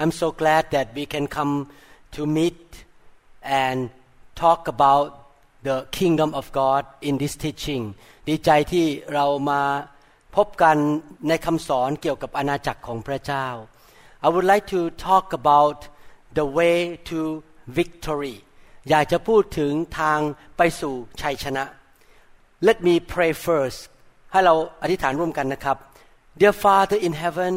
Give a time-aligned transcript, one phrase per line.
[0.00, 1.52] I'm so glad that we can come
[2.16, 2.60] to meet
[3.62, 3.78] and
[4.34, 5.08] talk about
[5.68, 7.82] the kingdom of God in this teaching
[8.28, 9.62] ดีใจที่เรามา
[10.36, 10.76] พบกัน
[11.28, 13.46] ในคำสอนเกี่ยวกับอาณาจักรของพระเจ้า
[14.26, 15.78] I would like to talk about
[16.38, 16.76] the way
[17.10, 17.18] to
[17.78, 18.36] victory
[18.90, 20.20] อยากจะพูดถึงทาง
[20.56, 21.64] ไปสู่ชัยชนะ
[22.66, 23.80] Let me pray first
[24.32, 25.76] ให้เราอธิษฐานร่วมกันนะครับ
[26.40, 27.52] Dear Father in heaven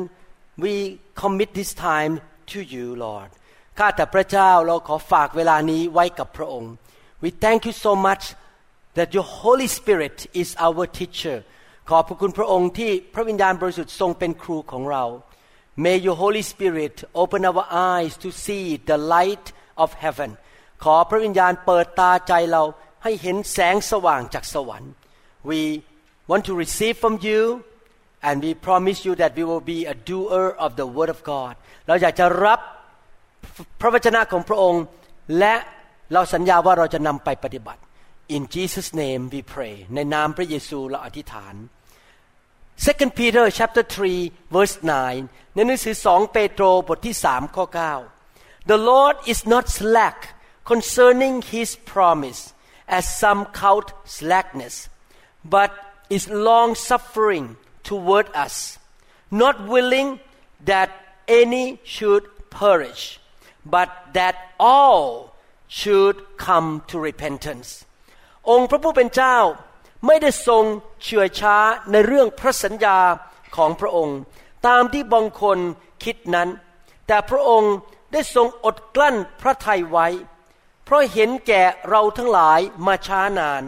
[0.63, 0.73] we
[1.22, 2.13] commit this time
[2.52, 3.30] to you Lord
[3.77, 6.72] ข้าแต่พระเจ้าเราขอฝากเวลานี้ไว้กับพระองค์
[7.23, 8.23] We thank you so much
[8.97, 11.38] that your Holy Spirit is our teacher
[11.89, 15.06] ขอบพระคุณพระองค์ที่พระวิญญาณบริสุทธิ์ทรงเป็นครูของเรา
[15.83, 19.45] May your Holy Spirit open our eyes to see the light
[19.83, 20.31] of heaven
[20.83, 22.64] ขอพระวิญญาณเปิดตาใจเรา
[23.03, 24.92] ให้เห็นแสงสว่างจากสวรรค์
[25.50, 25.59] We
[26.30, 27.42] want to receive from you
[28.28, 31.53] and we promise you that we will be a doer of the word of God
[31.88, 32.59] เราอยากจะรับ
[33.80, 34.83] พระวจนะของพระองค์
[35.39, 35.56] และ
[36.14, 37.81] เราสัญญาว่าเราจะนำไปปฏิบัติ
[38.36, 41.56] In Jesus name we pray ในนามพระเยซูเราอธิษฐาน
[42.86, 44.75] 2 Peter chapter 3 verse
[45.17, 47.66] 9ในหนังสือ2เปโตรบทที่3ข้อ
[48.17, 50.20] 9 The Lord is not slack
[50.72, 52.42] concerning his promise
[52.97, 54.75] as some count slackness
[55.56, 55.72] but
[56.16, 57.45] is long suffering
[57.88, 58.55] toward us
[59.42, 60.08] not willing
[60.70, 60.91] that
[61.41, 62.24] any should
[62.58, 63.02] perish
[63.74, 65.02] but that all
[65.80, 66.16] should
[66.47, 67.69] come to repentance
[68.50, 69.39] องค์พระผู้เป็นเจ้า
[70.06, 70.64] ไม่ได้ทรง
[71.02, 71.57] เฉื่อช้า
[71.90, 72.98] ในเรื่องพระสัญญา
[73.57, 74.18] ของพระองค์
[74.67, 75.58] ตามที่บางคน
[76.05, 76.48] คิดนั้น
[77.07, 77.74] แต่พระองค์
[78.12, 80.08] ได้ทรงอดกลั้นพระทัยไว้
[80.84, 83.62] เพราะเห็นแก่เราทั้งหลายมาช้านาน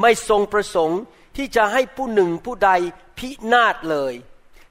[0.00, 1.00] ไม่ทรงประสงค์
[1.36, 2.70] ที่จะให้ผู้หนึ่งผู้ใด
[3.18, 4.14] พินาศเลย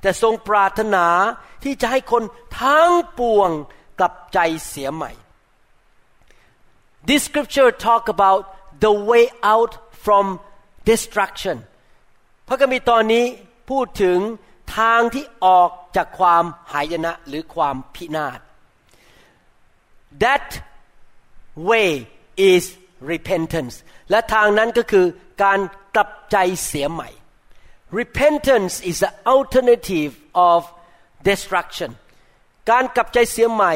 [0.01, 1.07] แต่ทรงปรารถนา
[1.63, 2.23] ที่จะให้คน
[2.61, 3.49] ทั้งปวง
[3.99, 5.11] กลับใจเสียใหม่
[7.07, 8.41] This scripture talk about
[8.83, 9.73] the way out
[10.05, 10.25] from
[10.89, 11.57] destruction
[12.47, 13.25] พระคัมภีร์ตอนนี้
[13.69, 14.19] พูดถึง
[14.77, 16.43] ทางที่ออกจากความ
[16.73, 18.39] หายนะหรือความพินาศ
[20.23, 20.47] That
[21.69, 21.89] way
[22.51, 22.63] is
[23.11, 23.75] repentance
[24.09, 25.05] และทางนั้นก็คือ
[25.43, 25.59] การ
[25.97, 26.36] กลับใจ
[26.66, 27.08] เสียใหม่
[28.00, 30.12] Repentance is the alternative
[30.50, 30.60] of
[31.28, 31.91] destruction
[32.70, 33.72] การกลับใจเสียใหม่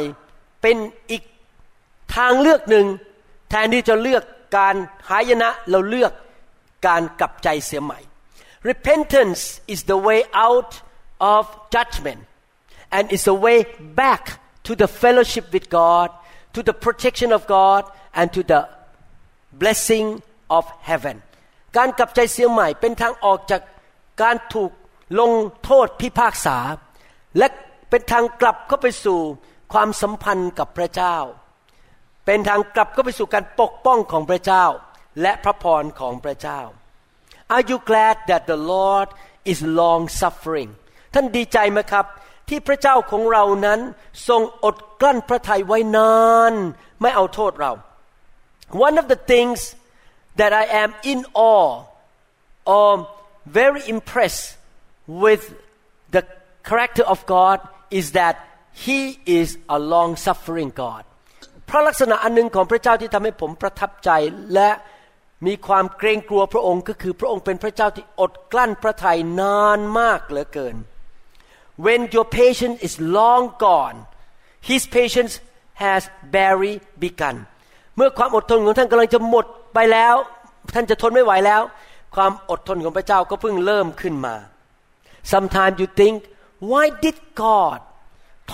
[0.62, 0.77] เป็น
[1.10, 1.22] อีก
[2.16, 2.87] ทางเลือกหนึ่ง
[3.50, 4.25] แทนที่จะเลือก
[4.59, 4.75] การ
[5.09, 6.12] หายนะเราเลือก
[6.87, 7.99] การกลับใจเสียใหม่
[8.71, 9.43] Repentance
[9.75, 10.72] is the way out
[11.34, 11.43] of
[11.75, 12.21] judgment
[12.97, 13.59] and is the way
[14.03, 14.25] back
[14.66, 16.09] to the fellowship with God
[16.55, 17.82] to the protection of God
[18.15, 18.69] and to the
[19.53, 21.16] blessing of heaven
[21.78, 23.62] การกลับใจเสียใหม่เป็นทางออกจาก
[24.22, 24.72] การถูก
[25.19, 25.31] ลง
[25.63, 26.57] โทษพิพากษา
[27.38, 27.47] และ
[27.90, 29.19] เป็นทางกลับเข้าไปสู่
[29.74, 31.18] ความสัมพันธ์กับพระเจ้า
[32.25, 34.66] เป็นทางกลับเข้าไปสู่การปกป้องของพระเจ้า
[35.22, 36.62] และพระพรของพระเจ้า
[37.53, 39.09] Are you glad that the Lord
[39.51, 40.69] is long suffering
[41.13, 42.06] ท่านดีใจไหมครับ
[42.50, 43.80] ที่พระเจ้าของเรานั้น
[44.28, 46.13] ทรงอดกลั้นพระทัยไว้นา
[46.51, 46.53] น
[47.01, 47.72] ไม่เอาโทษเรา
[48.86, 49.59] One of the things
[50.38, 51.84] that I am in awe
[52.66, 53.09] or
[53.47, 54.56] very impressed
[55.06, 55.43] with
[56.10, 56.22] the
[56.65, 57.60] character of God
[57.91, 58.34] is that
[58.72, 61.05] He is a long suffering God
[61.69, 64.10] พระลักษณะอันหนึ่งของพระเจ้าที่ทำให้ผมประทับใจ
[64.55, 64.71] และ
[65.47, 70.77] มีความเกรงกลัวพระองค์ก็คือพระองค์เป็นพระเจ้าที่อดกลั้นพระทัยนานมากเหลือเกิน
[71.84, 73.99] When your patience is long gone
[74.69, 75.34] His patience
[75.85, 76.02] has
[76.35, 77.37] barely begun
[77.96, 80.16] เมื่อความอดทนของท่านกำลังจะหมด ไปแล้ว
[80.74, 81.62] ท่านจะทนไม่ไหวแล้ว
[82.16, 84.36] ความอดทนของพระเจ้าก็เพิ่งเริ่มขึ้นมา
[85.31, 86.18] Sometimes you think
[86.71, 87.80] why did God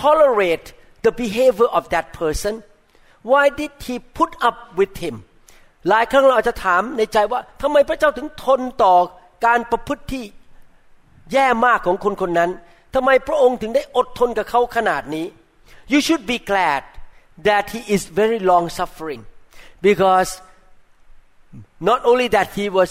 [0.02, 0.66] tolerate
[1.04, 2.54] the behavior of that person
[3.30, 5.16] why did he put up with him
[5.88, 8.94] หลายครั้งเราอาจจะถามในใจว่าทำไมพระเจ้าถึงทนต่อ
[9.46, 10.24] การประพฤติที่
[11.32, 12.50] แย่มากของคนคนนั้น
[12.94, 15.26] ทำไมพระองค์ถึงได้อดทนกับเขาขนาดนี้
[15.92, 16.82] you should be glad
[17.48, 19.22] that he is very long suffering
[19.86, 20.30] because
[21.89, 22.89] not only that he was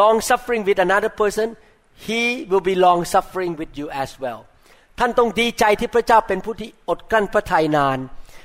[0.00, 1.46] long suffering with another person
[2.06, 4.40] he will be long suffering with you as well
[4.98, 7.98] ท่านต้องดีใจที่พระเจ้าเป็นผู้ที่อดกลั้นพระทัยนาน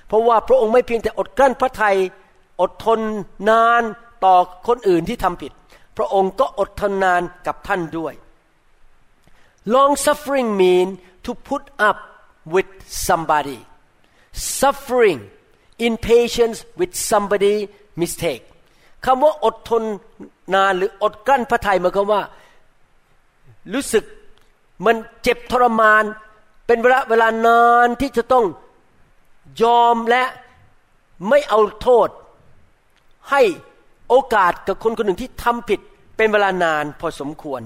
[0.07, 1.97] เพราะว่าพระองค์ไม่เพียงแต่อดกลั้นพระทัย
[2.61, 2.99] อดทน
[3.49, 3.83] นาน
[4.25, 4.35] ต่อ
[4.67, 5.51] คนอื่นที่ทำผิด
[5.97, 8.13] พระองค์ก็อดทนนานกับท่านด้วย
[9.75, 10.87] long suffering mean
[11.25, 11.97] to put up
[12.53, 12.69] with
[13.07, 13.59] somebody
[14.59, 15.19] suffering
[15.85, 17.55] in patience with somebody
[18.01, 18.43] mistake
[19.04, 19.82] คำว่าอดทน
[20.54, 22.22] นานหรืออดกลั้นพระทัยหมายความว่า
[23.74, 24.04] รู้สึก
[24.86, 26.04] มันเจ็บทรมาน
[26.66, 28.44] เป็นเวลาเวลานานที่จะต้อง
[29.62, 30.24] ยอมและ
[31.28, 32.08] ไม่เอาโทษ
[33.30, 33.42] ให้
[34.08, 35.80] โอกาสกับคนคนหนึ่งที่ทำผิด
[36.16, 37.62] เป็นเวลานานพอสมควร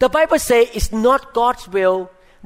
[0.00, 1.98] The Bible say it's not God's will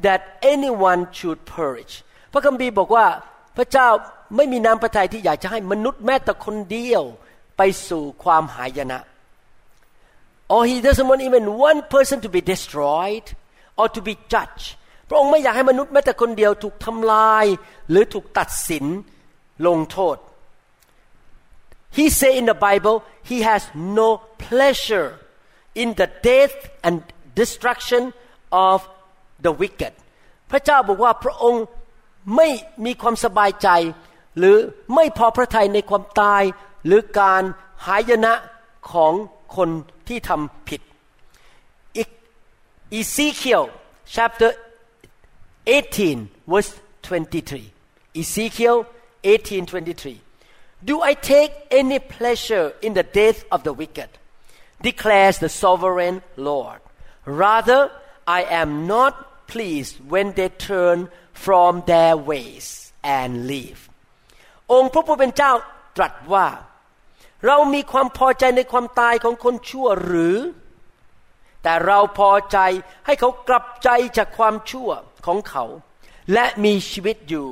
[0.06, 0.20] that
[0.54, 1.94] anyone should perish
[2.32, 3.06] พระคัมภีร์บอกว่า
[3.56, 3.88] พระเจ้า
[4.36, 7.02] ไม่มีน้ำพระทัยที่อยากจะให้มนุษย์แม้แต่คนเดียว
[7.62, 8.98] ไปสู่ความหายนะ
[10.54, 13.26] or he doesn't want even one person to be destroyed
[13.80, 14.68] or to be judged
[15.08, 17.46] พระองค์ไม่อยากให้มนุษย์แม้แต่คนเดียวถูกทำลาย
[17.90, 18.84] หรือถูกตัดสิน
[19.66, 20.16] ลงโทษ
[21.96, 22.96] He say in the Bible
[23.30, 23.62] he has
[24.00, 24.08] no
[24.44, 25.10] pleasure
[25.82, 26.96] in the death and
[27.40, 28.02] destruction
[28.68, 28.78] of
[29.44, 29.92] the wicked
[30.50, 31.64] พระเจ้าบอกว่าพระองค์
[32.36, 32.48] ไม่
[32.84, 33.68] มีความสบายใจ
[34.38, 34.56] หรือ
[34.94, 36.42] ไม่พอพระทัยในความตาย
[36.86, 37.42] หรือการ
[37.86, 38.34] หายนะ
[38.92, 39.12] ของ
[39.56, 39.68] คน
[40.08, 40.80] ที่ทำผิด
[43.00, 43.70] Ezekiel
[44.04, 44.50] chapter
[45.66, 46.72] 18 verse
[47.02, 47.72] 23
[48.20, 48.86] Ezekiel
[49.22, 50.18] 18:23
[50.88, 54.10] Do I take any pleasure in the death of the wicked
[54.82, 56.80] declares the sovereign Lord
[57.24, 57.90] rather
[58.26, 63.80] I am not pleased when they turn from their ways and leave
[64.72, 65.52] องค์พระผู้เป็นเจ้า
[65.96, 66.46] ตรัสว่า
[67.46, 70.36] เรามีความพอใจในความตายของคนชั่วหรือ
[71.62, 72.58] แต่เราพอใจ
[73.06, 74.90] ให้เขากลับใจจากความชั่ว
[75.26, 75.64] ของเขา
[76.32, 77.46] และมีชีวิตอยู่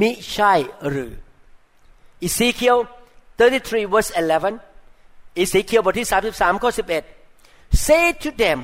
[0.00, 0.52] มิใช่
[0.88, 1.12] หรือ
[2.26, 2.78] Ezekiel
[3.38, 6.70] 33 verse 11 Ezekiel บทที่ 33 ข้อ
[7.22, 8.58] 11 Say to them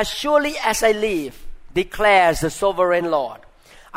[0.00, 1.34] as surely as I live
[1.80, 3.40] declares the sovereign Lord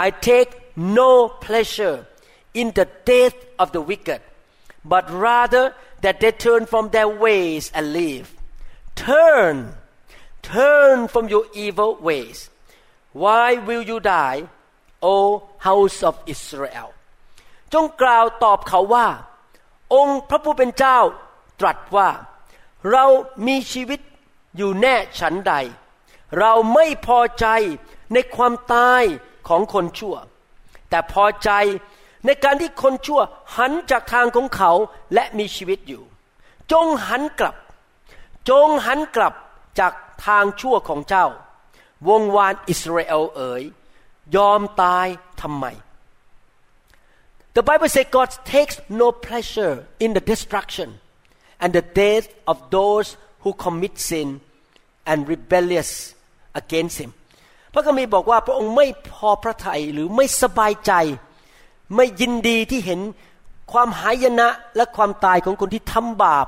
[0.06, 0.52] I take
[1.00, 1.12] no
[1.46, 1.98] pleasure
[2.60, 4.22] in the death of the wicked
[4.92, 5.66] but rather
[6.04, 8.26] that they turn from their ways and live
[9.08, 9.56] turn
[10.42, 12.38] turn from your evil ways
[13.24, 14.40] why will you die
[15.02, 15.16] O
[15.68, 16.90] house of Israel
[17.74, 19.08] จงกล่าวตอบเขาว่า
[19.94, 21.00] องค์พระผู้เป็นเจ้า
[21.60, 22.10] ตรัสว่า
[22.92, 23.06] เรา
[23.48, 24.00] มีชีวิต
[24.58, 25.54] อยู่แน่ฉันใด
[26.40, 27.48] เราไม่พอใจ
[28.14, 29.04] ในความตาย
[29.48, 30.16] ของคนชั่ว
[30.90, 31.52] แต่พอใจ
[32.26, 33.22] ในการที่คนชั่ว
[33.58, 34.72] หันจากทางของเขา
[35.14, 36.04] และมีชีวิตอยู่
[36.72, 37.56] จงหันกลับ
[38.50, 39.34] จงหันกลับ
[39.80, 39.94] จาก
[40.26, 41.26] ทางชั่วของเจ้า
[42.10, 43.64] วงวานอิสราเอลเอ๋ย
[44.36, 45.08] ยอมตาย
[45.42, 45.66] ทำไม
[47.56, 50.90] The Bible says God takes no pleasure in the destruction
[51.62, 53.08] and the death of those
[53.44, 54.28] who commit sin
[55.10, 55.92] and rebellious
[56.62, 57.12] against Him
[57.74, 60.94] พระคัมภีร์บอกว่าพระองค์ไม่พอพระทัยหรือไม่สบายใจ
[61.96, 63.00] ไม่ยินดีที่เห็น
[63.72, 66.48] ความหายนะและความตายของคนที่ทำบาป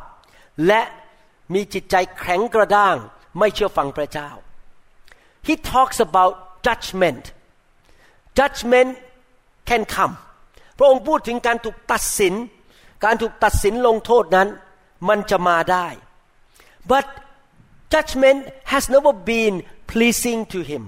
[0.67, 0.81] และ
[1.53, 2.95] มีจิตใจแข็งกระด้าง
[3.39, 4.29] ไม่เชื่อฟังพระเจ้า
[5.47, 6.33] He talks about
[6.65, 7.23] judgment
[8.39, 8.91] judgment
[9.69, 10.15] can come
[10.77, 12.33] พระองค์พูดถึงการถูกตัดสิน
[13.05, 14.47] การถูกตัดสินลงโทษนั้น
[15.09, 15.87] มันจะมาได้
[16.91, 17.05] but
[17.93, 18.39] judgment
[18.71, 19.55] has never been
[19.91, 20.83] pleasing to him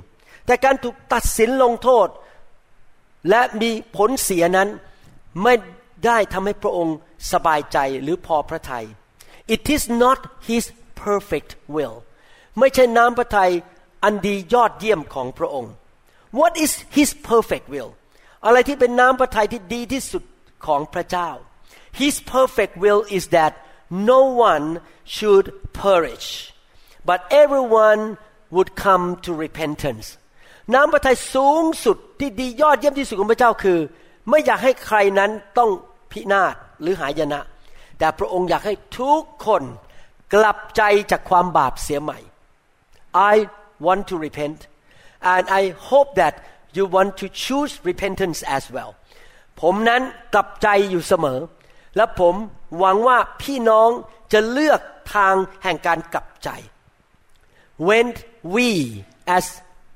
[0.46, 2.08] แต่การถูกตัดสินลงโทษ
[3.30, 4.70] และมีผลเสียนั้น
[5.44, 5.54] ไม่
[6.06, 6.98] ได้ทำให้พระองค์
[7.32, 8.86] สบายใจหรือพอพระทยัย
[9.56, 10.64] it is not his
[11.04, 11.96] perfect will
[12.60, 13.52] ไม่ใช่น้ำพระทัย
[14.04, 15.74] อันดียอดเยี่ยมของพระองค์
[16.40, 17.92] what is his perfect will
[18.46, 20.24] อะไรที่เป็นน้ำพระทัยที่ดีที่สุด
[20.66, 21.30] ของพระเจ้า
[22.02, 23.54] His perfect will is that
[24.14, 24.68] no one
[25.16, 25.48] should
[25.84, 26.30] perish
[27.10, 28.02] but everyone
[28.56, 30.06] would come to repentance
[30.74, 33.80] น้ำพระทัยสูงสุดที่ดียอดเยี่ยมที่สุดของพระเจ้าคือ
[34.30, 35.70] ไม่อยากให้ใครนั้นต้อง
[36.12, 37.40] พินาศหรือหายนะ
[38.00, 39.64] แต่พระองค์อยากให้ทุกคน
[40.34, 42.20] กลับใจจากความบาปเสียใหม่
[43.34, 43.36] I
[43.86, 44.60] want to repent
[45.34, 46.34] and I hope that
[46.76, 48.92] you want to choose repentance as well
[49.62, 50.02] ผมนั้น
[50.34, 51.40] กลับใจอยู่เสมอ
[51.96, 52.36] และผม
[52.80, 53.90] หวังว่าพี่น้อง
[54.34, 54.82] จะเลือก
[55.16, 56.50] ทางแห่งการกลับใจ
[57.88, 58.08] when
[58.54, 58.70] we
[59.38, 59.46] as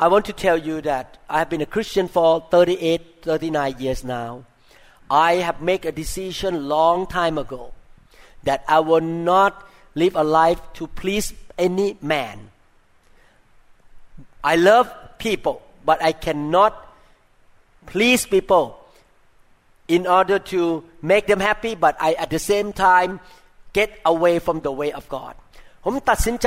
[0.00, 4.04] I want to tell you that I have been a Christian for 38 39 years
[4.04, 4.44] now.
[5.10, 7.72] I have made a decision long time ago
[8.44, 12.50] that I will not live a life to please any man.
[14.44, 14.86] I love
[15.18, 16.78] people but I cannot
[17.86, 18.78] please people
[19.88, 23.18] in order to make them happy but I at the same time
[23.72, 25.34] get away from the way of God
[25.84, 26.46] ผมตัดสินใจ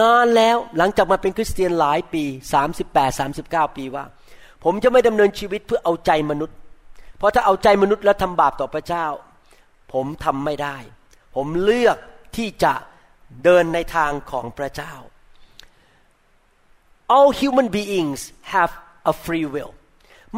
[0.00, 2.24] นานแล้วหลังจากมาเป็นคริสเตียนหลายปี
[2.80, 4.04] 38 39 ปีว่า
[4.64, 6.56] ผมจะไม่ดำเนินชีวิตเพื่อเอาใจมนุษย์
[7.16, 9.06] เพราะถ้าเอาใจมนุษย์แล้วทำบาปต่อพระเจ้า
[9.92, 10.76] ผมทำไม่ได้
[11.36, 11.96] ผมเลือก
[12.36, 12.74] ที่จะ
[13.44, 14.92] เดินในทางของพระเจ้า
[17.16, 18.20] all human beings
[18.54, 18.72] have
[19.10, 19.72] a free will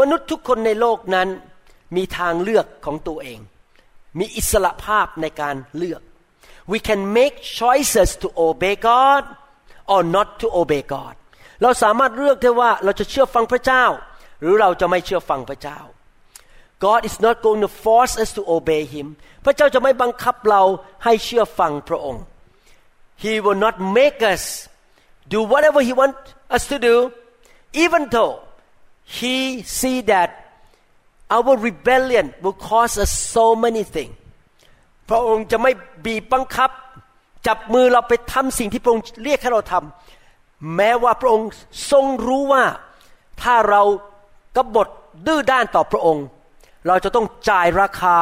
[0.00, 1.28] มนุษย์ทุกคนในโลกนั้น
[1.96, 3.40] มีทางเลือกของตัวเอง
[4.18, 6.02] มีอิสระภาพในการเลือก
[6.71, 9.23] we can make choices to obey God
[9.93, 11.15] or not to obey God
[11.63, 13.83] เราสามารถเลือกได้ว่าเราจะเชื่อฟังพระเจ้า
[14.41, 15.79] หรือเราจะไม่เชื่อฟังพระเจ้า
[16.85, 19.07] God is not going to force us to obey Him
[19.45, 20.63] พระเจ้าจะไม่บังคับเรา
[21.03, 22.23] ให้เชื่อฟังพระองค์
[23.23, 24.43] He will not make us
[25.33, 26.19] do whatever He wants
[26.55, 26.95] us to do
[27.83, 28.35] even though
[29.17, 29.35] He
[29.79, 30.29] see that
[31.35, 34.20] our rebellion will cause us so many things พ
[35.14, 35.72] ระองค์จะไม่
[36.04, 36.70] บีบบังคับ
[37.46, 41.48] จับมือเราไปทำสิ่งที่พระองค์เรียกให้เราทำแม้ว่าพระองค์
[41.90, 42.64] ทรงรู้ว่า
[43.42, 43.82] ถ้าเรา
[44.56, 44.88] กบฏ
[45.26, 46.26] ดื้อด้านต่อพระองค์
[46.86, 48.16] เราจะต้องจ่ายราคา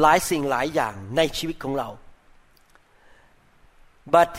[0.00, 1.88] หลายสิ่งหลายอย่างในชีวิตของเรา
[4.14, 4.32] but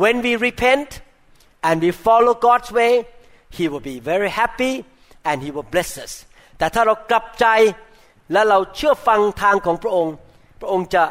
[0.00, 0.88] when we repent
[1.66, 2.92] and we follow God's way
[3.56, 4.72] He will be very happy
[5.28, 6.12] and He will bless us
[6.58, 7.46] แต่ถ้าเรากลับใจ
[8.32, 10.14] และเราเชื่อฟังทางของพระองค์
[10.64, 11.04] ระองค์จะ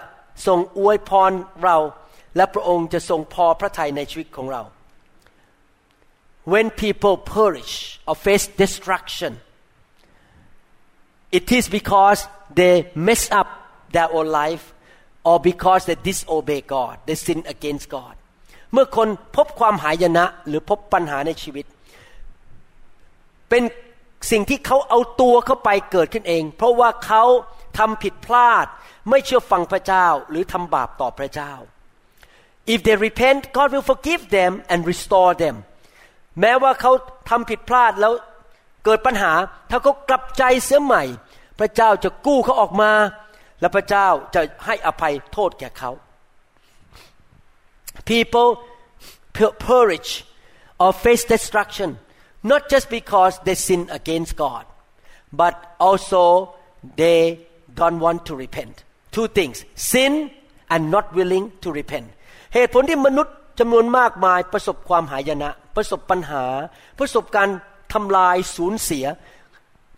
[0.48, 1.32] ทรงอวยพร
[1.64, 1.78] เรา
[2.36, 4.64] และพระองค์จะทรงพอพระทัยในชีวิตของเรา
[6.54, 7.74] When people perish
[8.10, 9.34] or face destruction
[11.38, 12.20] it is because
[12.60, 12.76] they
[13.08, 13.48] mess up
[13.96, 14.66] their own life
[15.30, 18.16] or because they disobey God they sin against God
[18.74, 21.66] เมื่อคนพบความหายนะหรือพบปัญหาในชีวิต
[23.50, 23.64] เป็น
[24.32, 27.24] สิ่งที่เขาเอาตัวเข้าไปเกิดขึ้นเอง เพราะว่าเขา
[27.78, 28.66] ทำผิดพลาด
[29.10, 31.54] ไม่เชื่อฟังพระเจ้าหรือทำบาปต่อพระเจ้า
[32.74, 35.56] if they repent God will forgive them and restore them
[36.40, 36.92] แม้ว่าเขา
[37.30, 38.14] ทำผิดพลาดแล้ว
[38.86, 39.32] เกิดปัญหา
[39.70, 41.04] ถ้าเขากลับใจเสียใหม่
[41.60, 42.92] พระเจ้าจะกู้เขาออกมา
[43.60, 45.92] และพระเจ้าจะให้อภัยโทษแก่เขา
[48.12, 48.50] people
[49.68, 50.12] perish
[50.84, 51.90] or face destruction
[52.52, 54.66] not just because they sin against God
[55.42, 55.56] but
[55.88, 56.24] also
[57.02, 57.22] they
[57.80, 58.76] don't want to repent
[59.16, 59.58] two things
[59.92, 60.14] sin
[60.74, 62.08] and not willing to repent
[62.54, 66.46] เหตุผลที่มนุษย์จำนวนมากมายประสบความหายนะ ประสบปัญหา
[67.00, 67.48] ประสบการ
[67.94, 69.06] ทำลายสูญเสีย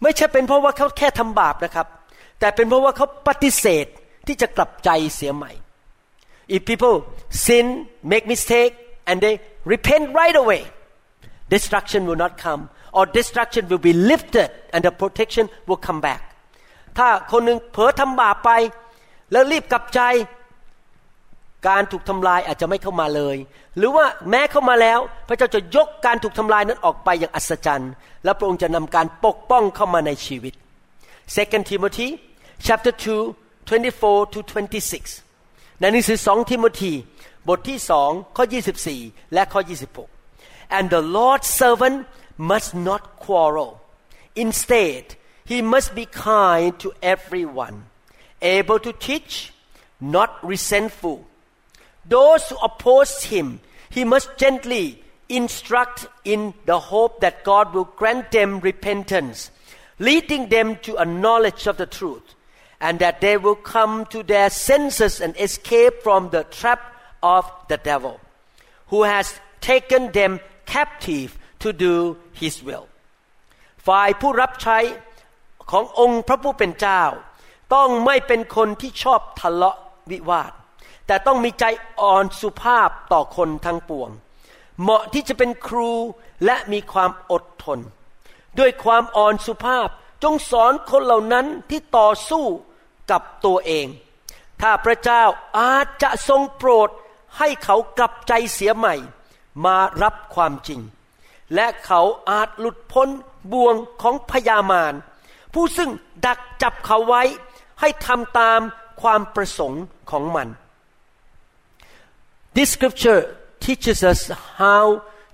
[0.02, 1.88] ไม่ใช่เป็นเพราะว่าเขาแค่ทำบาปนะครับ
[2.40, 3.86] แต่เป็นเพราะว่าเขาปฏิเสธ
[4.28, 5.52] ที่จะกลับใจเสียใหม่
[6.56, 6.96] if people
[7.46, 7.66] sin
[8.12, 8.74] make mistake
[9.10, 9.36] and they
[9.74, 10.64] repent right away
[11.54, 12.62] destruction will not come
[12.98, 16.22] or destruction will be lifted and the protection will come back
[16.98, 18.52] ถ้าคนหนึ่งเผลอทำบาปไป
[19.32, 20.02] แล้วรีบกลับใจ
[21.68, 23.38] การถูกทำลายอาจจะไม่เข้ามาเลย
[23.78, 27.92] หรือว่าแม้เข้ามาแล้ว พระเจ้าจะยกการถูกทำลายนั้นออกไปอย่างอัศจรรย์
[28.24, 30.54] และพระองค์จะนำการปกป้องเข้ามาในชีวิต
[31.36, 32.08] Second Timothy
[32.68, 34.40] chapter 2 24 to
[35.10, 36.94] 26ในหนังสือสองทิโมธี
[37.48, 38.46] บทที่สองข้อ
[38.90, 39.62] 24 และข้อ
[40.20, 41.98] 26 and the Lord's servant
[42.52, 43.72] must not quarrel
[44.44, 45.04] instead
[45.52, 47.78] he must be kind to everyone
[48.45, 49.53] able to teach
[50.01, 51.25] not resentful
[52.07, 53.61] those who oppose him
[53.91, 59.51] he must gently instruct in the hope that God will grant them repentance
[59.99, 62.35] leading them to a knowledge of the truth
[62.81, 66.81] and that they will come to their senses and escape from the trap
[67.23, 68.19] of the devil,
[68.89, 72.87] who has taken them captive to do his will.
[73.87, 74.79] ฝ่ายผู้รับใช้
[75.71, 77.03] ขององค์พระผู้เป็นเจ้า
[77.74, 79.78] ต้องไม่เป็นคนที่ชอบทะเลาะ
[80.12, 80.52] วิวาท
[81.08, 81.66] แต่ต้องมีใจ
[82.00, 84.10] อ่อนสุภาพต่อคนทั้งปวง
[84.82, 85.92] เหมาะที่จะเป็นครู
[86.46, 87.80] และมีความอดทน
[88.60, 89.88] ด้วยความอ่อนสุภาพ
[90.24, 92.46] จงสอนคนเหล่านั้นที่ต่อสู้
[93.12, 93.88] กับตัวเอง
[94.62, 95.24] ถ้าพระเจ้า
[95.60, 96.90] อาจจะทรงโปรด
[97.38, 98.96] ให้เขากลับใจเสียใหม่
[99.66, 100.82] มารับความจริง
[101.56, 103.10] และเขาอาจหลุดพ้น
[103.52, 104.94] บ่วงของพยามาร
[105.54, 105.90] ผู้ซึ่ง
[106.26, 107.24] ดักจับเขาไว้
[107.81, 108.61] ให้ทำตาม
[109.03, 110.49] ความประสงค์ของมัน
[112.57, 113.21] This scripture
[113.67, 114.21] teaches us
[114.63, 114.85] how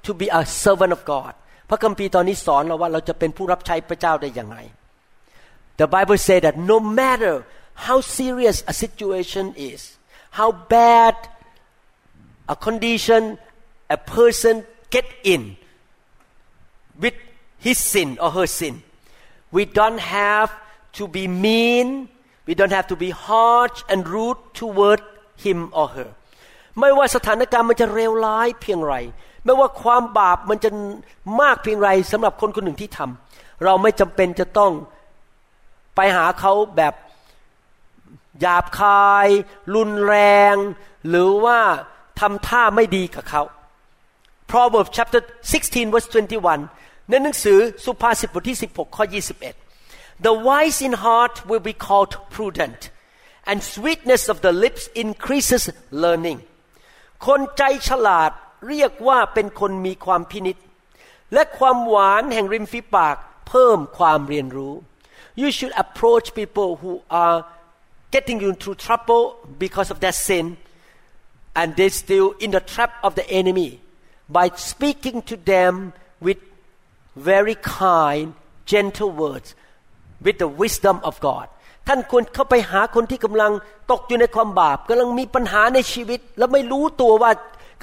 [0.07, 1.33] to be a servant of God
[1.69, 4.61] พระคัมภีร์ตอนนี้สอนเราว่าเราจะเป็นผู้รับใช้พระเจ้าได้อย่างไร
[5.81, 7.35] The Bible say that no matter
[7.87, 9.81] how serious a situation is
[10.39, 11.15] how bad
[12.55, 13.23] a condition
[13.97, 14.55] a person
[14.95, 15.43] get in
[17.03, 17.17] with
[17.67, 18.75] his sin or her sin
[19.57, 20.51] we don't have
[20.99, 22.09] to be mean
[22.48, 25.02] we don't have to be harsh and rude toward
[25.44, 26.10] him or her
[26.80, 28.96] ไม่ว่าสถานการณ์มันจะเลวร้ายเพียงไร
[29.46, 30.70] ไม่ว่าความบาปมันจะ
[31.42, 34.72] มากเพียงไรสำหรับคนคนหนึ่งที่ทำเราไม่จำเป็นจะต้อง
[35.96, 36.94] ไปหาเขาแบบ
[38.42, 39.28] หยาบคาย
[39.76, 40.16] รุนแร
[40.54, 40.56] ง
[41.08, 41.60] หรือว่า
[42.20, 43.44] ทำท่าไม่ดีกับเขา
[44.52, 45.22] Proverbs chapter
[45.52, 46.10] 16 verse
[46.58, 49.61] 21 ในหนังสือสุภาษิตบทที่ 16 ข้อ 21
[50.27, 52.81] The wise in heart will be called prudent
[53.47, 55.63] and sweetness of the lips increases
[56.03, 56.39] learning
[57.27, 58.31] คนใจฉลาด
[58.69, 60.57] เรียกว่าเป็นคนมีความพินิษ
[61.33, 63.17] และความหวานแห่งริมฝีปาก
[63.49, 64.75] เพิ่มความเรียนรู้
[65.41, 67.39] You should approach people who are
[68.15, 69.23] getting you into trouble
[69.65, 70.47] because of their sin
[71.59, 73.71] and they still in the trap of the enemy
[74.37, 75.73] by speaking to them
[76.27, 76.39] with
[77.31, 78.27] very kind
[78.73, 79.49] gentle words
[80.26, 81.48] with the wisdom of God
[81.88, 83.52] ท่านควรเข้าไปหาคนที่กำลัง
[83.92, 87.32] ตกอยู่ในความบาปกำลังมีปัญหาในชีวิต แล้วไม่รู้ตัวว่า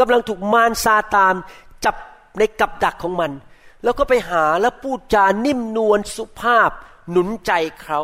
[0.00, 1.35] กำลังถูกมารซาตาน
[1.85, 1.97] จับ
[2.38, 3.33] ในกับดักของมัน
[3.85, 6.71] แล้วก็ไปหาแล้วพูดจานิ่มนวลสุภาพ
[7.11, 7.52] หนุนใจ
[7.83, 8.00] เขา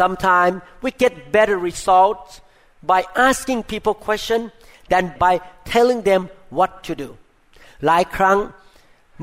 [0.00, 2.30] Sometimes we get better results
[2.90, 4.40] by asking people question
[4.92, 5.34] than by
[5.72, 6.22] telling them
[6.58, 7.08] what to do
[7.86, 8.38] หลายครั้ง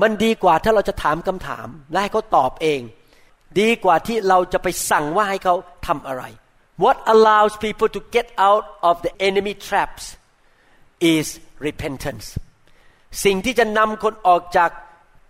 [0.02, 2.80] มันดีกว่าถ้าเราจะถามคำถาม และให้เขาตอบเอง
[3.60, 5.54] ดีกว่าที่เราจะไปสั่งว่าให้เขา
[5.86, 6.24] ทำอะไร
[6.84, 10.04] What allows people to get out of the enemy traps
[11.14, 11.26] is
[11.66, 12.26] repentance
[13.24, 14.70] สิ่งที่จะนำคนออกจาก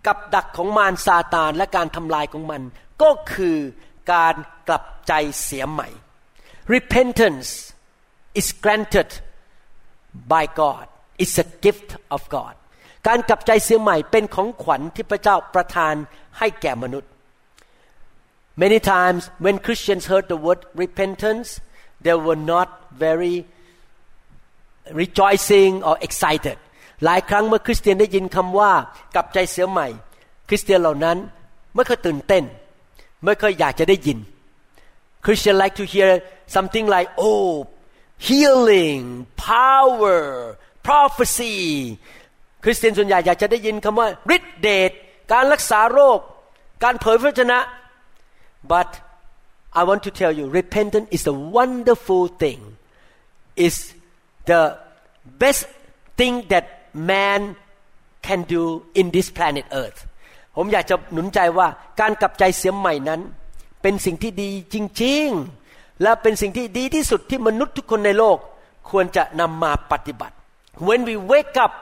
[0.07, 2.61] กับดักของมารซาตานและการทำลายของมัน
[3.01, 3.57] ก็คือ
[4.13, 4.35] การ
[4.67, 5.87] กลับใจเสียใหม่
[6.75, 7.49] repentance
[8.39, 9.09] is granted
[10.33, 10.85] by God
[11.23, 12.55] it's a gift of God
[13.07, 15.93] การกลับใจเสียใหม่เป็นของขวัญที่พระเจ้าประทาน
[16.37, 17.09] ให้แก่มนุษย์
[18.63, 21.47] Many times when Christians heard the word repentance
[22.03, 22.67] they were not
[23.05, 23.35] very
[25.01, 26.57] rejoicing or excited
[27.05, 28.71] หลายครั้งเมื่อคริสเตียนได้ยินคำว่า
[29.15, 29.87] กลับใจเสียใหม่
[30.49, 31.17] คริสเตียนเหล่านั้น
[31.75, 32.43] ไม่ค่อยตื่นเต้น
[33.25, 34.17] ไม่ค่อยอยากจะได้ยิน
[35.25, 36.11] Christian like to hear
[36.55, 37.51] something like oh
[38.27, 39.01] healing
[39.49, 40.21] power
[40.87, 41.55] prophecy
[42.63, 44.91] คริสเตียนส่วนใหญ่อยากจะได้ยินคำว่าฤทธิเดช
[45.31, 46.19] การรักษาโรค
[46.83, 47.59] การเผยพระชนะ
[48.72, 48.90] but
[49.80, 52.60] I want to tell you repentance is a wonderful thing
[53.56, 53.94] is
[54.46, 54.78] the
[55.42, 55.66] best
[56.16, 57.56] thing that man
[58.22, 60.00] can do in this planet earth
[60.56, 61.68] ผมอยากจะหนุนใจว่า
[62.00, 63.20] การกลับใจเสียใหม่นั้น
[63.82, 65.26] เป็นสิ่งที่ดีจริง
[65.64, 68.38] ๆ และเป็นสิ่งที่ดีที่สุดที่มนุษย์ทุกคนในโลก
[68.90, 70.34] ควรจะนำมาปฏิบัติ
[70.88, 71.74] when we wake up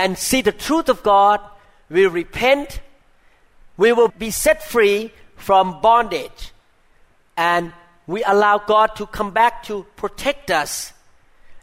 [0.00, 1.38] and see the truth of God
[1.94, 2.68] we repent
[3.82, 4.98] we will be set free
[5.37, 6.51] from bondage
[7.37, 7.71] and
[8.13, 10.93] we allow God to come back to protect us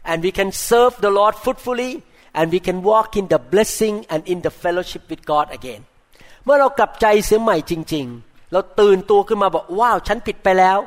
[0.03, 4.25] and we can serve the Lord fruitfully and we can walk in the blessing and
[4.27, 5.81] in the fellowship with God again
[6.43, 10.77] เมื่อเรากลับใจเสียใหม่จริง ๆ เราตื่นตัวขึ้นมาบอกว้าวฉันผิดไปแล้ว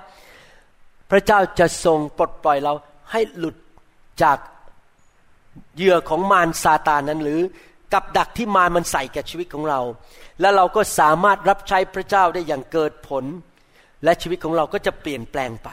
[1.11, 2.73] พระเจ้าจะทรงปลดปล่อยเรา
[3.11, 3.57] ให้หลุด
[4.23, 4.39] จาก
[5.77, 7.41] เหยื่อของมารซาตานนั้นหรือ
[7.93, 9.81] กับดักที่มารมันใส่แก่ชีวิตของเรา
[10.41, 13.25] แล้วเราก็สามารถรับใช้พระเจ้าได้อย่างเกิดผล
[14.05, 15.69] และชีวิตของเราก็จะเปลี่ยนแปลงไป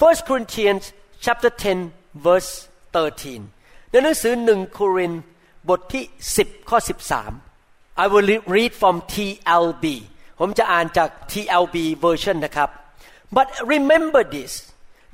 [0.00, 0.84] 1 Corinthians
[1.24, 1.52] chapter
[1.88, 2.52] 10 verse
[2.94, 5.12] 13 ในหนังสือหนึ่งโคริน
[5.68, 6.04] บทที่
[6.36, 6.78] 10 ข้อ
[7.38, 9.84] 13 I will read from TLB
[10.40, 12.70] ผมจะอ่านจาก TLB version นะครับ
[13.36, 14.52] but remember this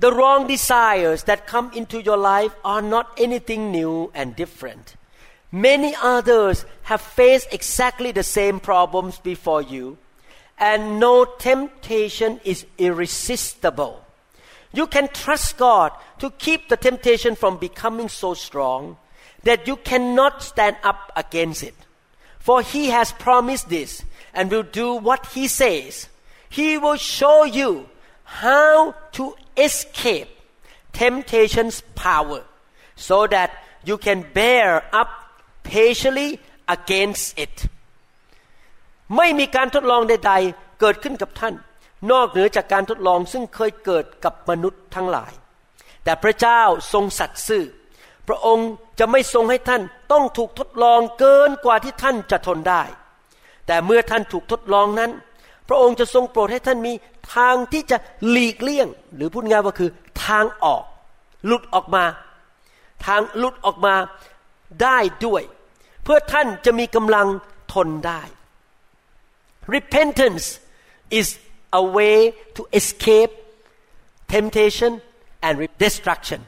[0.04, 4.86] the wrong desires that come into your life are not anything new and different
[5.50, 9.96] many others have faced exactly the same problems before you
[10.58, 14.04] and no temptation is irresistible
[14.72, 18.96] you can trust God to keep the temptation from becoming so strong
[19.44, 21.74] that you cannot stand up against it.
[22.38, 24.02] For He has promised this
[24.34, 26.08] and will do what He says.
[26.48, 27.88] He will show you
[28.24, 30.28] how to escape
[30.92, 32.44] temptation's power
[32.96, 33.52] so that
[33.84, 35.08] you can bear up
[35.70, 36.28] patiently
[36.76, 37.54] against it.
[39.16, 41.54] ไม่มีการทดลองใด ๆ เกิดขึ้นกับท่าน
[42.10, 45.32] นอกเหนือจากการทดลองซึ่งเคยเกิดกับมนุษย์ทั้งหลาย
[46.04, 47.64] แต่พระเจ้าทรงสัตย์ซื่อ
[48.28, 52.82] พระองค์จะไม่ทรงให้ท่านต้องถูกทดลองเกินกว่าที่ท่านจะทนได้
[53.66, 55.10] แต่เมื่อท่านถูกทดลองนั้น
[55.68, 56.92] พระองค์จะทรงโปรดให้ท่านมี
[57.34, 57.96] ทางที่จะ
[58.28, 59.90] หลีกเลี่ยง หรือพูดง่ายว่าคือ
[60.26, 60.82] ทางออก
[61.46, 62.04] หลุดออกมา
[63.06, 63.94] ทางหลุดออกมา
[64.82, 65.42] ได้ด้วย
[66.07, 67.27] พื่อท่านจะมีกำลัง
[67.73, 68.21] ทนได้
[69.75, 70.45] repentance
[71.19, 71.27] is
[71.81, 72.17] a way
[72.55, 73.33] to escape
[74.35, 74.91] temptation
[75.45, 76.39] and destruction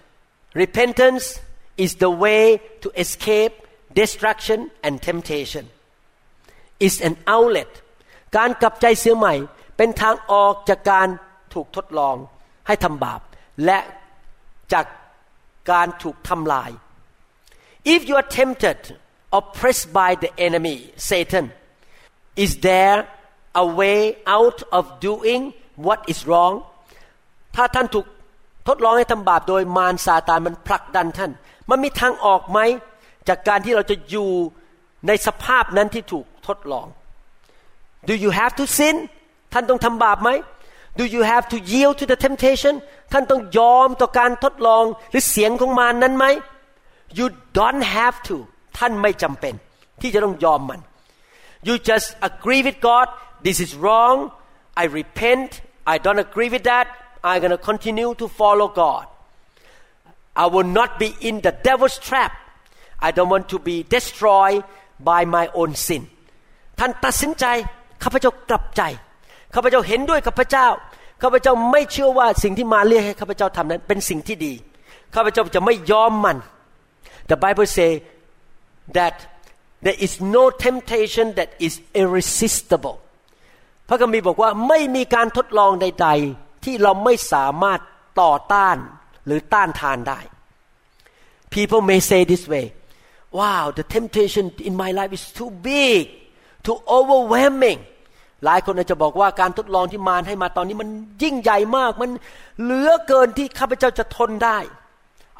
[0.63, 1.25] repentance
[1.83, 2.43] is the way
[2.83, 3.53] to escape
[4.01, 5.65] destruction and temptation
[6.87, 7.71] is an outlet
[8.37, 9.35] การกลับใจเสียใหม่
[9.77, 11.07] เป็นทางออกจากการ
[11.53, 12.15] ถูกทดลอง
[12.67, 13.21] ให้ทำบาป
[13.65, 13.79] และ
[14.73, 14.85] จาก
[15.71, 16.71] การถูกทำลาย
[17.93, 18.79] if you are tempted
[19.34, 20.76] or pressed by the enemy
[21.10, 21.44] Satan
[22.44, 22.98] is there
[23.62, 24.00] a way
[24.36, 25.42] out of doing
[25.86, 26.54] what is wrong
[27.56, 28.06] ถ้าท่านถูก
[28.68, 31.32] ทดลองให้ทำบาปโดยมารซาตานมันผลักดันท่าน
[31.70, 32.58] มันมีทางออกไหม
[33.28, 34.30] จากการที่เราจะอยู่
[35.06, 36.86] ในสภาพนั้นที่ถูกทดลอง
[38.08, 38.96] Do you have to sin
[39.52, 40.30] ท่านต้องทำบาปไหม
[40.98, 42.74] Do you have to yield to the temptation
[43.12, 46.26] ท่านต้องยอมต่อการทดลองหรือเสียงของมารนนั้นไหม
[47.18, 47.26] You
[47.58, 48.36] don't have to
[48.78, 49.54] ท่านไม่จำเป็น
[50.00, 50.80] ที่จะต้องยอมมัน
[51.66, 53.06] You just agree with God
[53.46, 54.16] this is wrong
[54.82, 55.50] I repent
[55.92, 56.86] I don't agree with that
[57.28, 59.04] I'm gonna continue to follow God
[60.42, 62.32] I will not be in the devil's trap
[63.06, 64.62] I don't want to be destroyed
[65.10, 66.02] by my own sin
[66.78, 67.44] ท่านตัดสินใจ
[68.02, 68.82] ข้าพเจ้ากลับใจ
[69.54, 70.68] ข้าพเจ้าเห็นด้วยกับพระเจ้า
[71.22, 74.52] ข้าพเจ้าไม่เชื่อว่าสิ่งที่มาเรียกให้ข้าพเจ้าทำนั้นเป็นสิ่งที่ดี
[75.14, 76.36] ข้าพเจ้าจะไม่ยอมมัน
[77.30, 77.90] The Bible say
[78.98, 79.16] that
[79.84, 82.96] there is no temptation that is irresistible
[83.88, 87.80] พระคัมภีร์บอกว่าไม่มีการทดลองใด ๆ ที่เราไม่สามารถ
[88.20, 88.76] ต่อต้าน
[89.26, 90.20] หรือต้านทานได้
[91.54, 92.66] People may say this way
[93.38, 96.02] Wow the temptation in my life is too big
[96.66, 97.80] too overwhelming
[98.44, 100.88] หลายคนอาจจะบอกว่าการทดลองที่มารให้มาตอนนี้มัน
[101.22, 102.10] ยิ่งใหญ่มาก มัน
[102.62, 104.58] เหลือเกินที่ข้าพเจ้าจะทนได้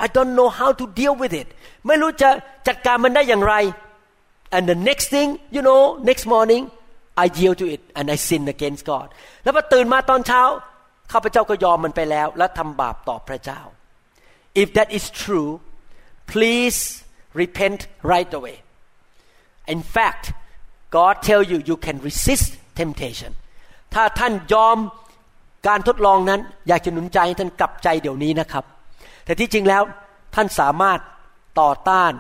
[0.05, 1.49] I don't know how to deal with it
[1.87, 2.31] ไม่รู้จะ
[2.69, 3.55] จัดการมันได้อย่างไร
[4.57, 6.63] and the next thing you know next morning
[7.23, 9.09] I yield to it and I sin against God
[9.43, 10.43] แล้วพอตื่นมาตอนเช้า
[11.13, 13.61] ข้าพเจ้าก็ยอมมันไปแล้ว และทำบาปต่อพระเจ้า
[14.63, 15.51] if that is true
[16.33, 16.81] please
[17.43, 17.81] repent
[18.13, 18.57] right away
[19.75, 20.25] in fact
[20.97, 22.49] God tell you you can resist
[22.81, 23.33] temptation
[23.95, 24.77] ถ้าท่านยอม
[25.69, 28.65] การทดลองนั้น อยากจะหนุนใจให้ท่านกลับใจเดี๋ยวนี้นะครับ
[29.31, 29.83] แต่ที่จริงแล้ว
[30.35, 31.01] ท่านสามารถ
[31.61, 32.12] ต่อต้าน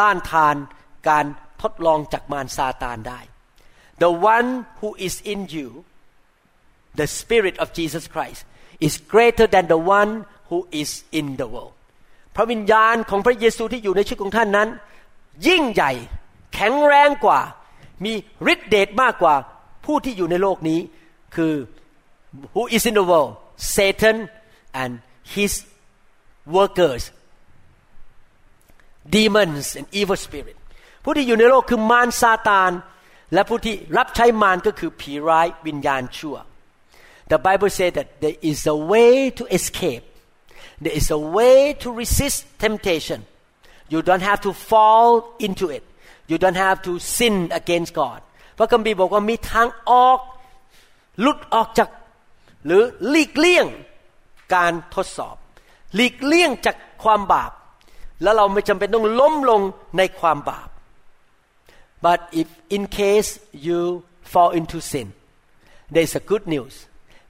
[0.00, 0.56] ต้านทาน
[1.08, 1.24] การ
[1.62, 3.20] ทดลองจากมารซาตานได้
[4.02, 4.48] The one
[4.80, 5.68] who is in you
[7.00, 8.40] the spirit of Jesus Christ
[8.86, 10.12] is greater than the one
[10.48, 11.74] who is in the world
[12.36, 14.68] พระวิญญาณของพระเยซูที่อยู่ในชีวิตของท่านนั้น
[15.48, 15.92] ยิ่งใหญ่
[16.54, 17.40] แข็งแรงกว่า
[18.04, 18.12] มี
[18.52, 19.34] ฤทธิเดชมากกว่า
[19.84, 20.80] ผู้ที่อยู่ในโลกนี้
[21.36, 21.54] คือ
[22.54, 23.32] who is in the world
[23.74, 24.16] Satan
[24.80, 24.92] and
[25.34, 25.52] his
[26.57, 27.03] workers
[29.15, 30.57] demons and evil spirit
[31.03, 32.71] ผู้ที่อยู่ในโลกคือมารซาตาน
[33.33, 36.37] และผู้ที่รับใช้มารก็คือผีร้ายวิญญาณชั่ว
[37.31, 40.05] The Bible says that there is a way to escape
[40.83, 43.19] there is a way to resist temptation
[43.93, 45.09] you don't have to fall
[45.47, 45.83] into it
[46.31, 48.19] you don't have to sin against God
[48.57, 50.19] พระคัมภีร์บอกว่ามีทางออก
[51.21, 51.89] หลุดออกจาก
[52.65, 53.67] หรือหลีกเลี่ยง
[54.55, 55.35] การทดสอบ
[55.94, 57.52] หลีกเลี่ยงจากความบาป
[58.22, 59.60] แล้วเราไม่จำเป็นต้องล้มลง
[59.98, 60.68] ในความบาป
[62.04, 63.30] but if in case
[63.66, 63.80] you
[64.32, 65.08] fall into sin
[65.92, 66.74] there is a good news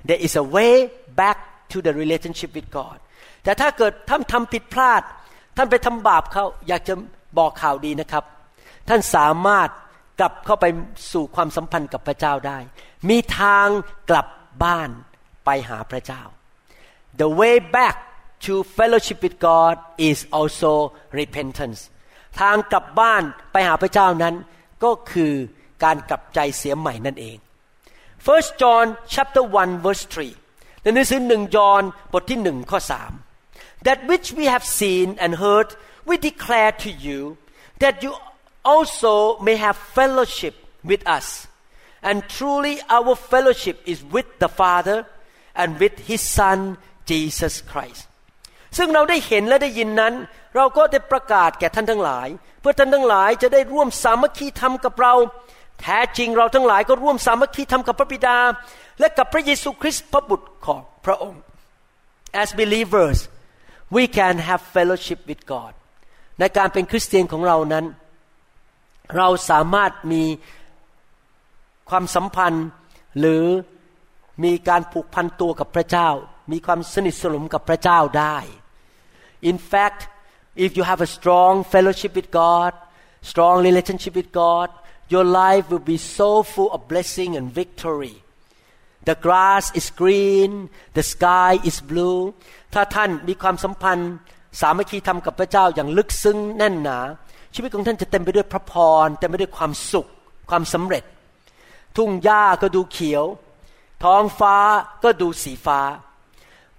[0.09, 0.75] there is a way
[1.21, 1.38] back
[1.73, 2.99] to the relationship with God
[3.45, 5.03] แต่ถ้าเกิดท่านทำผิดพลาด
[5.57, 6.95] ท่านไปทำบาปเขาอยากจะ
[7.38, 8.25] บอกข่าวดีนะครับ
[8.88, 9.69] ท่านสามารถ
[10.21, 10.66] กลับเข้าไป
[11.12, 12.59] สู่ความสัมพันธ์กับพระเจ้าได้
[13.09, 13.69] มีทาง
[14.11, 14.27] กลับ
[14.64, 14.90] บ้าน
[15.45, 16.23] ไปหาพระเจ้า
[17.21, 17.97] the way back
[18.46, 19.76] to fellowship with God
[20.10, 20.72] is also
[21.20, 21.80] repentance
[22.39, 24.36] ทางกลับบ้านไปหาพระเจ้านั้น
[24.84, 25.34] ก็คือ
[25.84, 27.38] การกลับใจเสียใหม่นั่นเอง
[28.26, 30.06] First John chapter 1 verse
[30.46, 33.12] 3ในหนังสือหนึ่งยอห์นบทที่หนึ่งข้อสาม
[33.86, 35.70] that which we have seen and heard
[36.10, 37.20] we declare to you
[37.84, 38.12] that you
[38.74, 39.13] also
[39.48, 40.56] may have fellowship
[40.89, 41.28] with us
[42.08, 44.98] and truly our fellowship is with the Father
[45.62, 46.60] and with His Son
[47.10, 48.02] Jesus Christ
[48.79, 50.14] ซึ่งเราได้เห็นและได้ยินนั้น
[50.57, 52.29] เราก็ได้ประกาศแก่ท่านทั้งหลาย
[52.61, 55.14] เพื่อท่านทั้งหลายจะได้ร่วมสามัคคีธรรมกับเรา
[55.81, 58.38] แท้จริงเราทั้งหลายก็ร่วมสามัคคีธรรมกับพระบิดา
[59.00, 61.42] และกับพระเยซูคริสต์พระบุตรของพระองค์
[62.42, 63.18] as believers
[63.96, 65.72] we can have fellowship with God
[66.40, 67.85] ในการเป็นคริสเตียนของเรานั้น
[69.16, 70.24] เราสามารถมี
[71.90, 72.66] ความสัมพันธ์
[73.18, 73.44] หรือ
[74.44, 76.09] มีการผูกพันตัวกับพระเจ้า
[76.53, 78.37] มีความสนิทสนมกับพระเจ้าได้
[79.51, 80.01] In fact
[80.65, 82.73] if you have a strong fellowship with God
[83.31, 84.69] strong relationship with God
[85.15, 88.17] your life will be so full of blessing and victory
[89.09, 90.53] the grass is green
[90.99, 92.21] the sky is blue
[92.75, 94.13] ถ้าท่านมีความสัมพันธ์
[94.61, 96.99] สามัคคีธรรมกับพระเจ้าอย่างลึกซึ้งแน่นหนา
[97.55, 100.09] ชีวิตของท่านจะเต็มไปด้วยพระพรเต็มไปด้วยความสุข
[100.51, 101.05] ความสำเร็จ
[101.97, 103.25] ทุ่งหญ้าก็ดูเขียว
[104.05, 104.57] ท้องฟ้า
[105.05, 105.81] ก็ดูสีฟ้า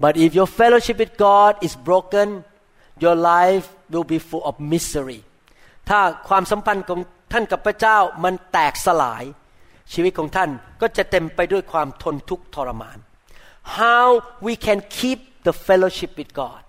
[0.03, 2.29] but if your fellowship with God is broken
[3.05, 5.21] your life will be full of misery
[5.89, 7.01] ถ้าความสัมพันธ์ของ
[7.33, 9.25] ท่านกับพระเจ้ามันแตกสลาย
[9.93, 12.99] ชีวิตของท่านก็จะเต็มไปด้วยความทนทุกข์ทรมาน
[13.81, 14.07] how
[14.47, 16.63] we can keep the fellowship with God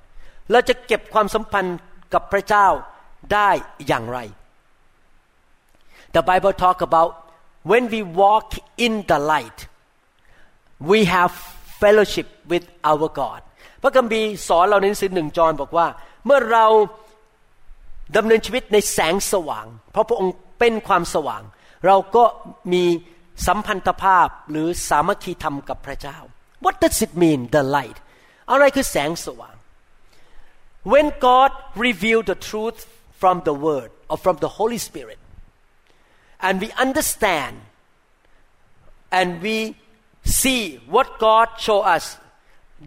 [0.51, 1.77] เราจะเก็บความสัมพันธ์
[2.13, 2.67] กับพระเจ้า
[3.33, 3.49] ได้
[3.87, 4.19] อย่างไร
[6.15, 7.11] The Bible talk about
[7.71, 8.49] when we walk
[8.85, 9.59] in the light
[10.91, 11.33] we have
[11.80, 13.40] fellowship with our God
[13.82, 15.86] พระคัมภีร์สอนเราในหนังสือหนึ่งจอห์นบอกว่า
[16.26, 16.66] เมื่อเรา
[18.16, 21.42] ดำเนินชีวิตในแสงสว่าง เพราะพระองค์เป็นความสว่าง
[21.86, 22.24] เราก็
[22.72, 22.84] มี
[23.46, 26.18] สัมพันธภาพหรือสามัคคีธรรมกับพระเจ้า
[26.64, 27.98] What does it mean the light
[28.50, 29.56] อะไรคือแสงสว่าง
[30.92, 31.50] When God
[31.86, 32.78] revealed the truth
[33.20, 35.20] from the Word or from the Holy Spirit
[36.46, 37.54] and we understand
[39.18, 39.56] and we
[40.40, 40.60] see
[40.94, 42.04] what God show us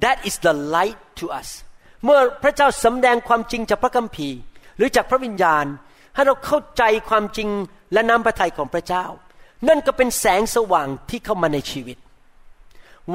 [0.03, 1.49] that is the light to us
[2.05, 4.37] เมื่อพระเจ้าสำแดงความจริงจากพระคัมภีร์
[4.77, 5.65] หรือจากพระวิญญาณ
[6.15, 7.49] ให้เราเข้าใจความจริง
[7.93, 9.05] และน้ำพระทัยของพระเจ้า
[9.67, 11.97] นั่นก็เป็นแสงสว่างที่เข้ามาในชีวิต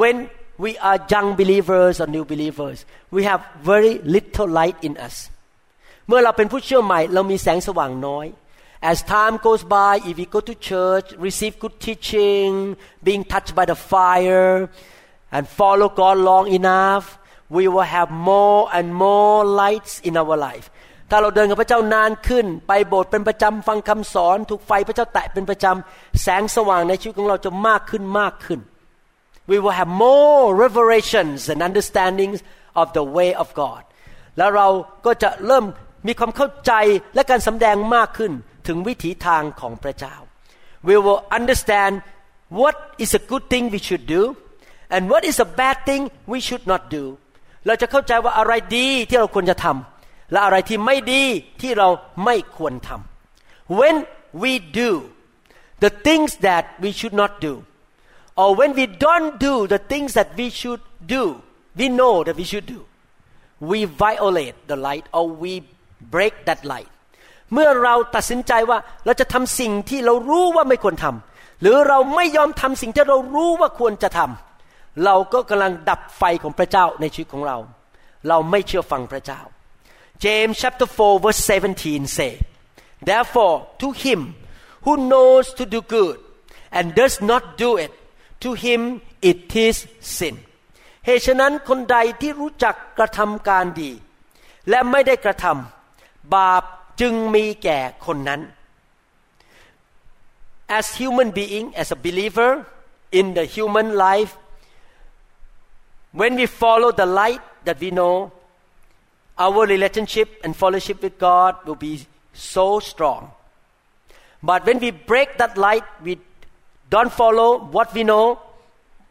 [0.01, 0.17] when
[0.65, 2.79] we are young believers or new believers
[3.15, 5.17] we have very little light in us
[6.09, 8.27] เมื่อเราเป็นผู้เชื่อใหม่ เรามีแสงสว่างน้อย
[8.86, 12.50] as time goes by if we go to church receive good teaching
[13.08, 14.70] being touched by the fire
[15.36, 17.06] and follow God long enough
[17.58, 20.68] we will have more and more lights in our life
[21.14, 28.60] ถ้าเราเดินกับพระเจ้านานขึ้น ไปโบสถ์เป็นประจำฟังคำสอน ถูกไฟพระเจ้าแตะเป็นประจำแสงสว่างในชีวิตของเราจะมากขึ้นมากขึ้น
[29.52, 32.40] we will have more revelations and understandings
[32.82, 33.82] of the way of God
[34.38, 34.68] แล้วเรา
[35.06, 35.66] ก็จะเริ่ม
[36.08, 36.74] มีความเข้าใจ
[37.16, 38.32] และการสำแดงมากขึ้น
[38.68, 40.16] ถึงวิถีทางของพระเจ้า
[40.88, 41.94] we will understand
[42.60, 44.22] what is a good thing we should do
[44.96, 47.04] and what is a bad thing we should not do
[47.66, 51.24] เราจะเข้าใจว่าอะไรดีที่เราควรจะทำและอะไรที่ไม่ดี
[51.62, 51.90] ที่เรา
[52.26, 53.96] ไม่ควรทำ when
[54.42, 54.92] we do
[55.84, 57.54] the things that we should not do
[58.42, 60.82] or when we don't do the things that we should
[61.16, 61.24] do
[61.80, 62.82] we know that we should do
[63.72, 65.54] we violate the light or we
[66.16, 66.92] break that light
[67.53, 77.59] เมื่อเราตัดสินใจว่าเราจะทำสิ่งที่เรารู้ว่าไม่ควรทำหรือเราไม่ยอมทำสิ่งที่เรารู้ว่าควรจะทำเราก็กำลังดับไฟของพระเจ้าในชีวิตของเรา
[78.29, 79.41] เราไม่เชื่อฟังพระเจ้า
[80.25, 81.43] James chapter 4 verse
[81.81, 82.33] 17 say
[83.09, 84.21] therefore to him
[84.85, 86.17] who knows to do good
[86.77, 87.93] and does not do it
[88.45, 88.81] to him
[89.31, 89.77] it is
[90.17, 90.35] sin
[91.07, 93.93] เหตุฉะนั้นคนใดที่รู้จักกระทำการดี
[94.69, 96.65] และไม่ได้กระทำบาป
[97.02, 98.42] จึงมีแก่คนนั้น
[100.80, 102.52] as human being as a believer
[103.20, 104.32] in the human life
[106.20, 108.16] when we follow the light that we know
[109.46, 111.94] our relationship and fellowship with God will be
[112.34, 113.22] so strong
[114.50, 116.14] but when we break that light we
[116.90, 118.40] don't follow what we know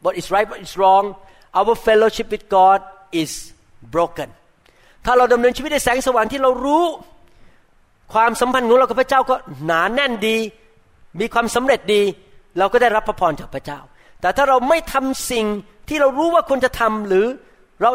[0.01, 1.15] what is right what is wrong
[1.53, 2.79] our fellowship with God
[3.23, 3.31] is
[3.95, 4.29] broken
[5.05, 6.83] ถ้าเราดำเนินชีวิตในแสงสว่างที่เรารู้
[8.12, 10.36] ความสัมพันธ์ของเรากับพระเจ้าก็หนาแน่นดี
[11.20, 12.02] มีความสำเร็จดี
[12.58, 13.80] เราก็ได้รับพระพรจากพระเจ้า
[14.20, 15.46] แต่ถ้าเราไม่ทำสิ่ง
[15.88, 17.26] ที่เรารู้ว่าควรจะทำหรือ
[17.82, 17.90] เรา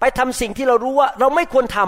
[0.00, 1.78] ไปทำสิ่งที่เรารู้ว่าเราไม่ควรท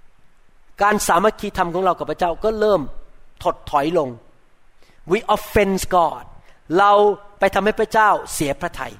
[0.00, 2.80] ำการสามัคคีธรรมของเรากับพระเจ้าก็เริ่ม
[3.42, 4.08] ถดถอยลง
[5.10, 6.24] we offend God
[6.78, 6.92] เรา
[7.38, 8.92] ไปทำให้พระเจ้าเสียพระทยัย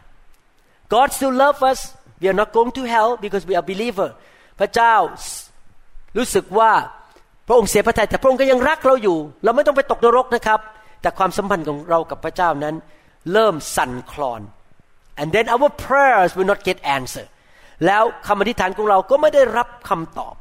[0.92, 1.80] God still love us
[2.20, 4.10] we are not going to hell because we are believer
[4.60, 4.94] พระเจ้า
[6.16, 6.72] รู้สึกว่า
[7.48, 10.60] พระองค์เสียพระทัยแต่พระองค์ก็ยังรักเราอยู่ เราไม่ต้องไปตกนรกนะครับ
[11.02, 12.74] แต่ความสัมพันธ์ของเรากับพระเจ้านั้น
[13.32, 14.40] เริ่มสั่นคลอน
[15.20, 17.26] and then our prayers will not get answer
[17.86, 20.34] แล้วคำอธิษฐานของเราก็ไม่ได้รับคำตอบ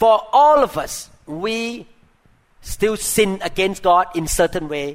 [0.00, 0.94] for all of us
[1.44, 1.56] we
[2.72, 4.86] still sin against God in certain way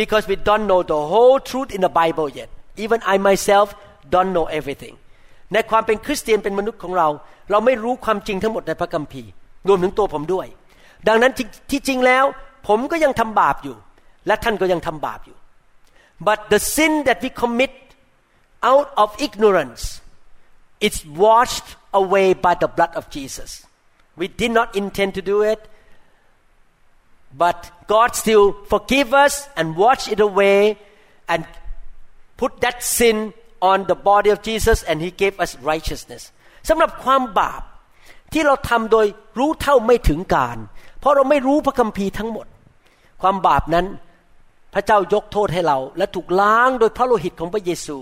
[0.00, 2.50] because we don't know the whole truth in the Bible yet
[2.84, 3.66] even I myself
[4.14, 4.94] don't know everything
[5.52, 7.08] ในความเป็นคริสเตียนเป็นมนุษย์ของเรา
[7.50, 9.30] เราไม่รู้ความจริงทั้งหมดในพระคัมภีร์
[9.68, 10.46] รวมถึงตัวผมด้วย
[11.08, 11.32] ดังนั้น
[11.70, 12.24] ที่จริงแล้ว
[12.68, 13.76] ผมก็ยังทำบาปอยู่
[14.26, 15.36] และท่านก็ยังทำบาปอยู่
[16.28, 17.74] but the sin that we commit
[18.70, 19.84] out of ignorance
[20.86, 21.68] it's washed
[22.00, 23.50] away by the blood of Jesus
[24.20, 25.60] we did not intend to do it
[27.42, 27.58] but
[27.94, 30.60] God still forgive us and wash it away
[31.32, 31.40] and
[32.36, 33.16] put that sin
[33.70, 36.22] on the body of Jesus and he gave us righteousness
[36.68, 37.62] สำหรับความบาป
[38.32, 39.06] ที่เราทำโดย
[39.38, 40.58] รู้เท่าไม่ถึงการ
[41.00, 42.46] เพราะเราไม่รู้พระคัมภีร์ทั้งหมด
[43.22, 43.86] ความบาปนั้น
[44.74, 47.96] พระเจ้ายกโทษให้เรา และถูกล้างโดยพระโลหิตของพระเยซู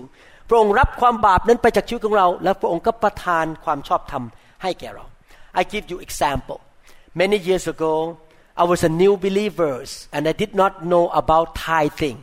[0.49, 4.23] พระองค์รับความบาปนั้นไปจากชีวิตของเรา และพระองค์ก็ประทานความชอบธรรม
[4.63, 5.05] ให้แก่เรา
[5.59, 6.59] I give you example
[7.21, 7.93] many years ago
[8.61, 9.73] I was a new believer
[10.15, 12.17] and I did not know about tithing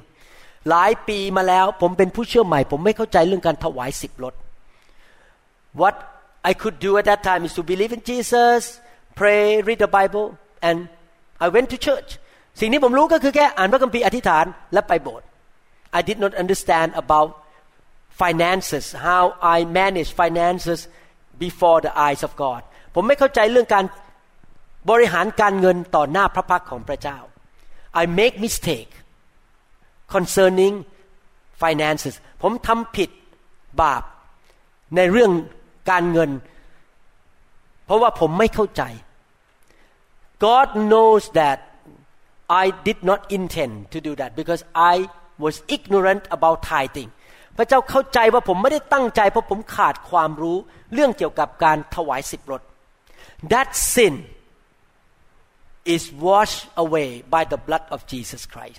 [0.69, 4.33] หลายปีมาแล้วผมเป็นผู้เชื่อใหม่ ผมไม่เข้าใจเรื่องการถวายสิบลด
[5.81, 5.95] What
[6.49, 8.61] I could do at that time is to believe in Jesus
[9.19, 10.25] pray read the Bible
[10.67, 10.77] and
[11.45, 12.09] I went to church
[12.59, 15.25] สิ่งที่ผมรู้ก็คือแค่อ่านพระคัมภีร์อธิษฐานและไปโบสถ์
[15.99, 17.29] I did not understand about
[18.21, 19.23] finances how
[19.55, 20.79] I manage finances
[21.45, 22.61] before the eyes of God
[22.95, 23.85] ผมไม่เข้าใจเรื่องการ
[24.89, 27.17] บริหารการเงินต่อหน้าพระพักของพระเจ้า
[28.01, 28.91] I make mistake
[30.14, 30.74] Concerning
[31.62, 33.10] finances ผมทำผิด
[33.82, 34.02] บาป
[34.96, 35.32] ในเรื่อง
[35.90, 36.30] การเงิน
[37.86, 38.82] เพราะว่าผมไม่เข้าใจ
[40.46, 41.58] God knows that
[42.62, 44.62] I did not intend to do that because
[44.94, 44.94] I
[45.44, 47.10] was ignorant about tithing
[47.56, 50.56] พระเจ้าเข้าใจว่าผมไม่ได้ตั้งใจ เพราะผมขาดความรู้
[50.94, 52.62] เรื่องเกี่ยวกับการถวายสิบรถ
[53.52, 54.14] That sin
[55.94, 58.78] is washed away by the blood of Jesus Christ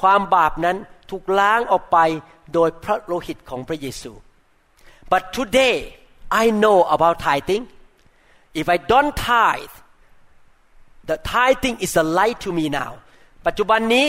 [0.00, 0.76] ความบาปนั้น
[1.10, 1.98] ถูกล้างออกไป
[2.54, 4.12] โดยพระโลหิตของพระเยซู
[5.12, 5.76] but today
[6.42, 7.64] I know about tithing
[8.60, 9.74] if I don't tithe
[11.08, 12.92] the tithing is a light to me now
[13.46, 14.06] ปัจจุบันนี้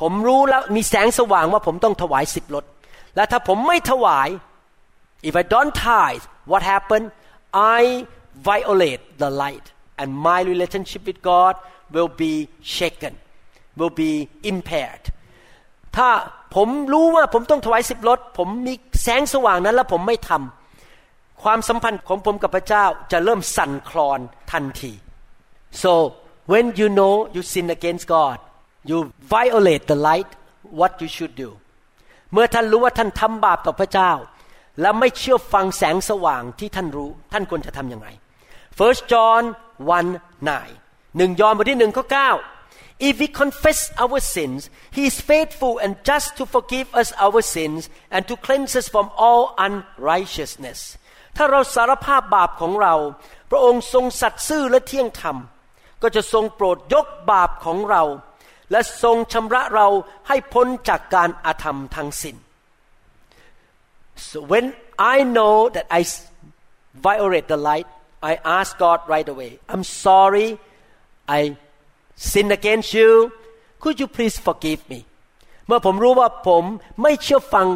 [0.00, 2.64] ผมรู้แล้วมีแสงสว่างว่าผมต้องถวายสิบลด
[3.16, 4.28] และถ้าผมไม่ถวาย
[5.28, 7.06] if I don't tithe what happened
[7.78, 7.82] I
[8.50, 9.66] violate the light
[10.00, 11.54] and my relationship with God
[11.94, 12.34] will be
[12.76, 13.14] shaken
[13.78, 14.12] will be
[14.52, 15.04] impaired
[15.96, 16.08] ถ้า
[16.54, 24.20] ผมรู้ว่าผมต้องถวายสิบลดผมมีแสงสว่างนั้นแล้วผมไม่ทำความสัมพันธ์ของผมกับพระเจ้าจะเริ่มสั่นคลอน
[24.52, 24.92] ทันที
[25.82, 25.92] so
[26.50, 28.38] when you know you sin against God
[28.90, 28.98] you
[29.34, 30.30] violate the light
[30.78, 31.50] what you should do
[32.32, 34.12] เมื่อท่านรู้ว่าท่านทำบาปต่อพระเจ้า
[34.80, 38.08] และไม่เชื่อฟังแสงสว่างที่ท่านรู้ท่านควรจะทำยังไง
[38.78, 39.42] First John
[39.96, 42.30] 1 9หนึ่งยอห์นบทที่หนึ่งข้อเก้า
[42.99, 47.89] If we confess our sins, He is faithful and just to forgive us our sins
[48.13, 50.79] and to cleanse us from all unrighteousness.
[51.37, 52.95] ถ้าเราสารภาพบาปของเรา
[53.49, 55.37] พระองค์ทรงสัตย์ซื่อและเที่ยงธรรม
[56.01, 58.03] ก็จะทรงโปรดยกบาปของเรา
[58.71, 59.87] และทรงชำระเรา
[60.27, 62.37] ให้พ้นจากการอาธรรมทั้งสิน้น
[64.27, 64.65] so when
[65.13, 66.01] I know that I
[67.07, 67.87] violate the light
[68.31, 70.49] I ask God right away I'm sorry
[71.39, 71.39] I
[72.30, 73.10] sin against you
[73.82, 75.00] could you please forgive me
[75.66, 76.64] เมื่อผมรู้ว่าผม
[77.02, 77.66] ไม่เชื่อฟัง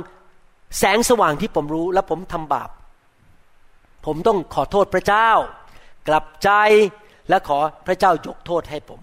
[0.79, 2.71] แสงสว่างที่ผมรู้และผมทำบาป
[4.07, 5.31] ผมต้องขอโทษพระเจ้า
[6.09, 6.51] กลับใจ
[7.29, 9.01] และขอพระเจ้ายกโทษให้ผม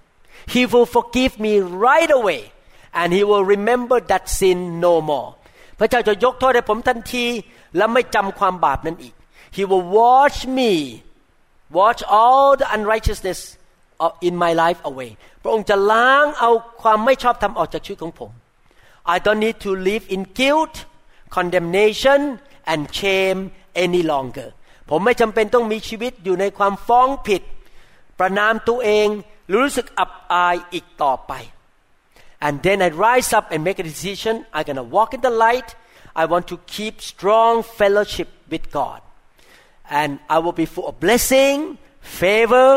[0.54, 1.54] He will forgive me
[1.88, 2.42] right away
[3.00, 5.30] and He will remember that sin no more
[5.80, 7.26] พระเจ้าจะยกโทษให้ผมทันที
[7.78, 9.14] และไม่จำความบาปนั้นอีก
[9.56, 10.72] He will watch me
[11.80, 13.40] watch all the unrighteousness
[14.29, 15.11] in my life away
[15.43, 16.51] พระองค์จะล้างเอา
[16.83, 18.31] ความไม่ชอบธรรมออกจากชีวิตของผม
[19.15, 20.75] I don't need to live in guilt
[21.37, 22.21] condemnation
[22.73, 23.41] and shame
[23.85, 24.49] any longer
[24.91, 27.43] ผมไม่จำเป็นต้องมีชีวิตอยู่ในความฟ้องผิด
[28.19, 29.09] ประนามตัวเอง
[29.55, 31.33] รู้สึกอับอายอีกต่อไป
[32.47, 35.69] and then I rise up and make a decision I'm gonna walk in the light
[36.23, 39.01] I want to keep strong fellowship with God
[40.01, 41.57] and I will be full of blessing
[42.21, 42.69] favor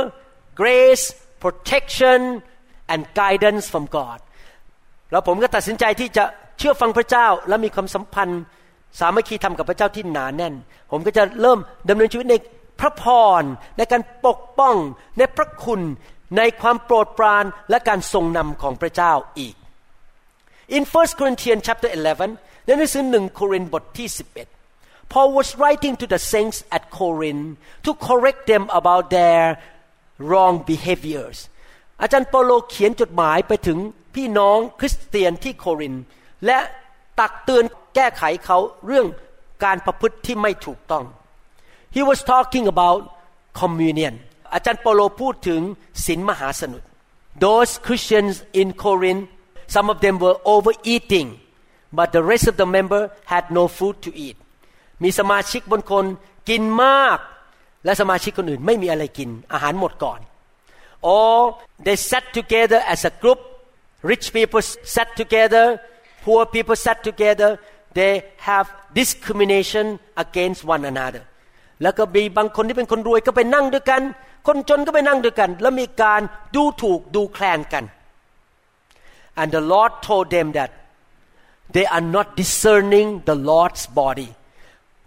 [0.61, 1.05] grace
[1.43, 2.21] protection
[2.93, 4.19] and guidance from God
[5.11, 6.25] แล้วผมก็ตัดสินใจที่จะ
[6.59, 8.43] เชื่อฟังพระเจ้า และมีความสัมพันธ์
[9.01, 10.55] สามัคคีธรรมกับพระเจ้าที่หนาแน่น
[10.91, 11.59] ผมก็จะเริ่ม
[11.89, 12.35] ดำเนินชีวิตใน
[12.81, 13.05] พระพ
[13.41, 13.43] ร
[13.77, 14.77] ในการปกป้อง
[15.19, 15.81] ในพระคุณ
[16.37, 19.55] ในความโปรดปรานและการทรงนำของพระเจ้าอีก
[20.77, 21.91] In 1 Corinthians chapter
[22.29, 27.49] 11ในหนังสือหนึ่งโครินธ์บทที่ 11 Paul was writing to the saints at Corinth
[27.85, 29.43] to correct them about their
[30.29, 31.39] wrong behaviors
[32.03, 33.79] อาจารย์เปโลเขียนจดหมายไปถึง
[34.15, 35.95] พี่น้องคริสเตียนที่โคริน
[36.47, 36.59] และ
[37.21, 37.65] ตักเตือน
[37.95, 39.07] แก้ไขเขาเรื่อง
[39.65, 41.05] การประพฤติที่ไม่ถูกต้อง
[41.97, 43.01] he was talking about
[43.61, 44.15] communion
[44.55, 45.61] อาจารย์เปโลพูดถึง
[46.07, 46.85] ศีลมหาสนุน
[47.45, 49.25] those Christians in Corinth
[49.75, 51.29] some of them were overeating
[51.99, 53.03] but the rest of the member
[53.33, 54.37] had no food to eat
[55.03, 56.05] มีสมาชิกบนคน
[56.49, 57.19] กินมาก
[57.85, 60.21] และสมาชิกคนอื่นไม่มีอะไรกิน อาหารหมดก่อน
[61.15, 61.35] or
[61.87, 63.41] they sat together as a group
[64.11, 64.63] rich people
[64.95, 65.65] sat together
[66.25, 67.51] poor people sat together
[67.99, 68.13] they
[68.49, 68.67] have
[69.01, 69.87] discrimination
[70.25, 71.23] against one another
[71.83, 74.03] แล้วก็มีบางคนที่เป็นคนรวยก็ไปนั่งด้วยกัน
[74.47, 76.21] คนจนก็ไปนั่งด้วยกัน แล้วมีการ
[76.57, 77.85] ดูถูกดูแคลนกัน
[79.41, 80.71] and the Lord told them that
[81.75, 84.29] they are not discerning the Lord's body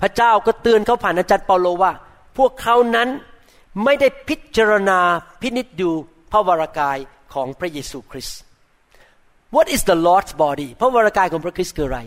[0.02, 1.92] พระเจ้าก็เตือนเขาผ่านอาจารย์เปาโลว่า
[2.38, 3.10] พวกเขานั้น
[3.84, 5.00] ไม่ได้พิจารณา
[5.42, 5.92] พินิจดู
[6.32, 6.98] พระวรากาย
[7.34, 8.40] ของพระเยซูคริสต์
[9.56, 12.02] What is the Lord's body พระวรากายของพระคริสต์คืออะไร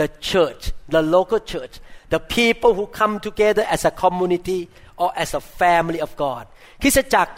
[0.00, 0.62] The church
[0.94, 1.74] the local church
[2.14, 4.60] the people who come together as a community
[5.02, 6.44] or as a family of God
[6.82, 7.34] คริสตจักร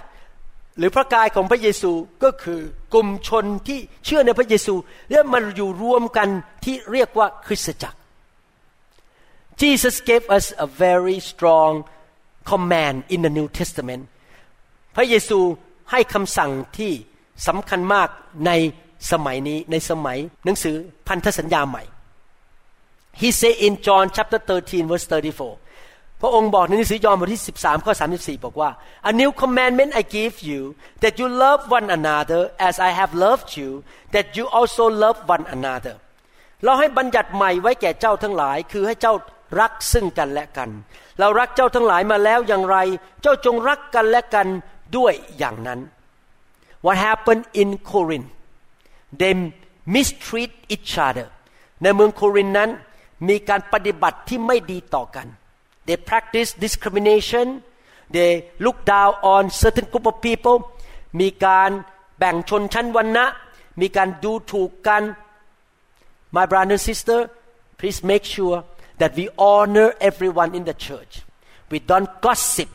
[0.79, 1.93] หรือพระกายของพระเยซู
[2.25, 2.61] ก็คือ
[2.95, 4.75] กลุ่มชนที่เชื่อในพระเยซู
[5.11, 6.29] และมันอยู่รวมกัน
[6.64, 7.99] ที่เรียกว่าคริสตจักร
[9.62, 11.72] Jesus gave us a very strong
[12.51, 14.03] command in the New Testament
[14.97, 15.38] พระเยซู
[15.90, 16.92] ให้คำสั่งที่
[17.47, 18.09] สำคัญมาก
[18.47, 18.53] ใน
[19.12, 20.76] สมัยนี้ในสมัยหนังสือ
[21.09, 21.82] พันธสัญญาใหม่
[23.20, 28.70] He said in John chapter 13 verse 34 พระองค์บอกในหนังสือยอห์นบทที่ 13 ข้อ 34 บอกว่า
[29.11, 30.61] A new commandment I give you
[31.03, 33.70] that you love one another as I have loved you
[34.14, 35.95] that you also love one another
[36.64, 39.14] เราให้บัญญัติใหม่ไว้แก่เจ้าทั้งหลาย คือให้เจ้า
[39.61, 40.71] รักซึ่งกันและกัน
[41.19, 42.77] เรารักเจ้าทั้งหลายมาแล้วอย่างไร
[43.23, 44.49] เจ้าจงรักกันและกัน
[44.97, 45.81] ด้วยอย่างนั้น
[46.85, 48.29] What happened in Corinth
[49.21, 49.35] they
[49.95, 51.29] mistreat each other
[51.83, 52.71] ในเมืองโครินนั้น
[53.29, 55.27] มีการปฏิบัติที่ไม่ดีต่อกัน
[55.87, 57.47] they practice discrimination
[58.15, 58.31] they
[58.65, 60.57] look down on certain group of people
[61.21, 61.71] มีการ
[62.19, 63.27] แบ่งชนชั้นวรรณะ
[63.81, 65.03] มีการดูถูกกัน
[66.37, 67.19] my brother and sister
[67.79, 68.57] please make sure
[69.00, 71.14] that we honor everyone in the church
[71.72, 72.70] we don't gossip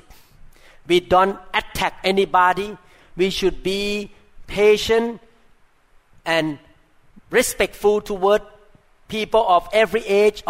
[0.90, 2.68] we don't attack anybody
[3.16, 4.10] we should be
[4.46, 5.20] patient
[6.24, 6.58] and
[7.30, 8.42] respectful toward
[9.08, 10.42] people of every age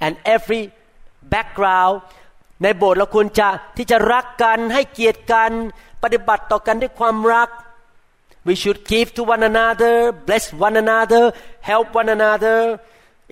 [0.00, 0.62] and every
[1.34, 2.02] background
[2.62, 5.50] ในโบสถ์เราควรจะที่จะรักกันให้เกียรติกัน
[6.02, 7.48] ปฏิบัติต่อกันด้วยความรัก
[8.46, 9.94] we should give to one another
[10.26, 11.24] bless one another
[11.70, 12.58] help one another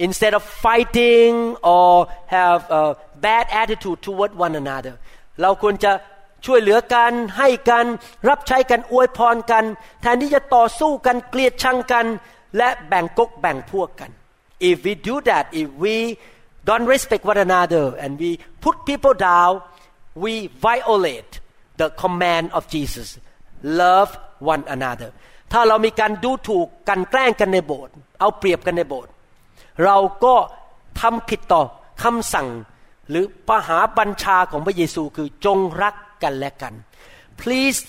[0.07, 1.91] instead of fighting or
[2.27, 4.95] have a bad attitude toward one another
[5.43, 5.93] เราควรจะ
[6.47, 7.87] ช่วยเหลือกันให้กัน
[8.29, 9.65] รับใช้กันอวยพรกัน
[10.03, 12.07] แทนที่จะต่อสู้กันเกลียดชังกัน
[12.57, 14.11] และแบ่งกกแบ่งพวกกัน
[14.69, 15.97] if we do that if we
[16.69, 18.31] don't respect one another and we
[18.65, 19.53] put people down
[20.25, 20.35] we
[20.69, 21.33] violate
[21.81, 23.09] the command of Jesus
[23.83, 24.11] love
[24.53, 25.11] one another
[25.53, 29.11] ถ้าเรามีการดูถูกกันแกล้งกันในโบสถ์เอาเปรียบกันในโบสถ์
[29.84, 30.36] เราก็
[31.02, 31.62] ทำผิดต่อ
[32.04, 32.48] คำสั่ง
[33.10, 36.74] หรือปหาบัญชาของพระเยซูคือจงรักกันและกัน
[37.42, 37.80] please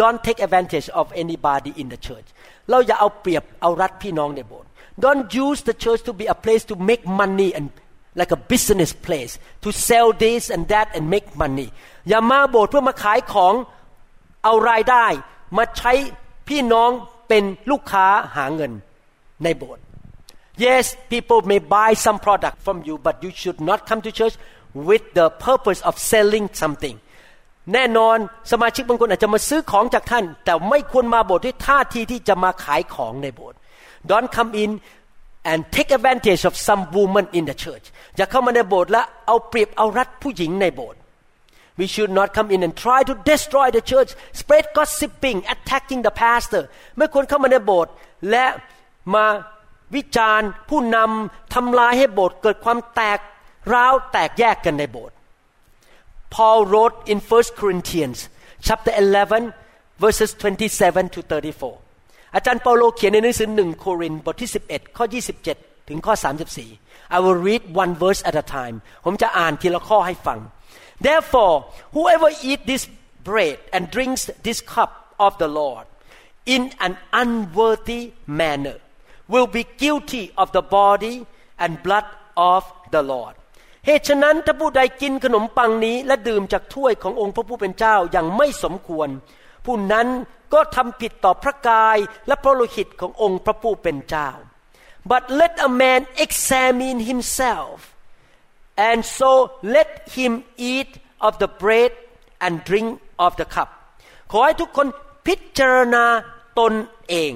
[0.00, 2.28] don't take advantage of anybody in the church
[2.70, 4.68] เราอย่าเอาเปรียบเอารัดพี่น้องในโบสถ์
[5.04, 7.66] don't use the church to be a place to make money and
[8.20, 9.32] like a business place
[9.64, 11.68] to sell this and that and make money
[12.08, 13.54] อย่ามาโบสถ์เพื่อมาขายของ
[14.44, 15.06] เอารายได้
[15.56, 15.92] มาใช้
[16.48, 16.90] พี่น้อง
[17.28, 18.06] เป็นลูกค้า
[18.36, 18.72] หาเงิน
[19.44, 19.82] ในโบสถ์
[20.65, 24.35] Yes people may buy some product from you but you should not come to church
[24.89, 26.97] with the purpose of selling something
[27.73, 28.17] แน่นอน
[28.51, 33.57] สมาชิกบางคนอาจจะมาซื้อของจากท่าน แต่ไม่ควรมาโบสถ์ด้วยท่าทีที่จะมาขายของในโบสถ์
[34.11, 34.71] Don't come in
[35.51, 37.85] and take advantage of some woman in the church
[38.17, 40.99] อย่าเข้ามาในโบสถ์และเอาเปรียบเอารัดผู้หญิงในโบสถ์
[41.79, 46.13] We should not come in and try to destroy the church spread gossiping attacking the
[46.23, 46.63] pastor
[46.97, 47.91] ไม่ควรเข้ามาในโบสถ์
[48.29, 48.45] และ
[49.13, 49.25] มา
[49.94, 53.18] วิจารณ์ ผู้นำทำลายให้โบสถ์เกิดความแตก
[53.72, 55.16] ร้าวแตกแยกกันในโบสถ์
[56.34, 58.18] Paul wrote in 1 Corinthians
[58.66, 59.52] chapter 11
[60.02, 61.20] verses 27 to
[61.72, 65.04] 34 อาจารย์เปาโลเขียนในหนังสือหนึ่งโครินธ์บทที่ 11 ข้อ
[65.46, 66.14] 27 ถึงข้อ
[66.64, 70.38] 34 I will read one verse at a time ผมจะอ่านทีละข้อให้ฟัง
[71.06, 71.54] Therefore
[71.96, 72.82] whoever eat this
[73.28, 74.90] bread and drinks this cup
[75.26, 75.84] of the Lord
[76.54, 78.02] in an unworthy
[78.40, 78.78] manner
[79.32, 81.14] will be guilty of the body
[81.62, 82.06] and blood
[82.52, 82.62] of
[82.94, 83.34] the Lord
[83.86, 89.08] เหตุฉะนั้นถ้าผู้ใดกินขนมปังนี้ และดื่มจากถ้วยขององค์พระผู้เป็นเจ้าอย่างไม่สมควร
[89.64, 90.08] ผู้นั้น
[90.52, 94.30] ก็ทำผิดต่อพระกายและพระโลหิตขององค์พระผู้เป็นเจ้า
[95.10, 97.76] but let a man examine himself
[98.88, 99.30] and so
[99.76, 100.32] let him
[100.72, 100.90] eat
[101.26, 101.92] of the bread
[102.44, 102.88] and drink
[103.26, 103.68] of the cup
[104.30, 104.86] ขอให้ทุกคน
[105.26, 106.04] พิจารณา
[106.58, 106.74] ตน
[107.08, 107.32] เอง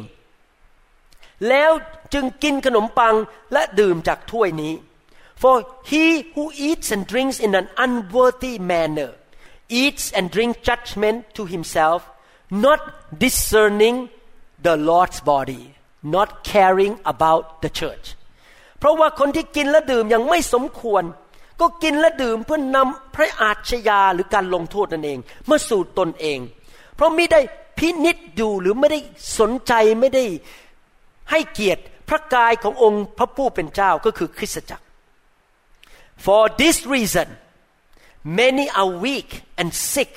[1.48, 1.70] แล้ว
[2.14, 3.14] จึงกินขนมปัง
[3.52, 4.74] และดื่มจากถ้วยนี้
[5.42, 5.56] for
[5.90, 9.10] he who eats and drinks in an unworthy manner
[9.82, 12.00] eats and drinks judgment to himself
[12.64, 12.80] not
[13.24, 13.96] discerning
[14.66, 15.64] the Lord's body
[16.14, 18.06] not caring about the church
[18.78, 21.04] เพราะว่าคนที่กินและดื่มอย่างไม่สมควร
[21.60, 25.18] ก็กินและดื่มเพื่อนำพระอาชญาหรือการลงโทษนั่นเอง
[25.48, 26.38] มาสู่ตนเอง
[26.96, 27.40] เพราะไม่ได้
[27.78, 29.00] พินิจดูหรือไม่ได้
[29.38, 30.24] สนใจไม่ได้
[31.30, 34.84] ให้เกียรติพระกายขององค์พระผู้เป็นเจ้าก็คือคริสตจักร
[36.24, 37.28] for this reason
[38.40, 40.12] many are weak and sick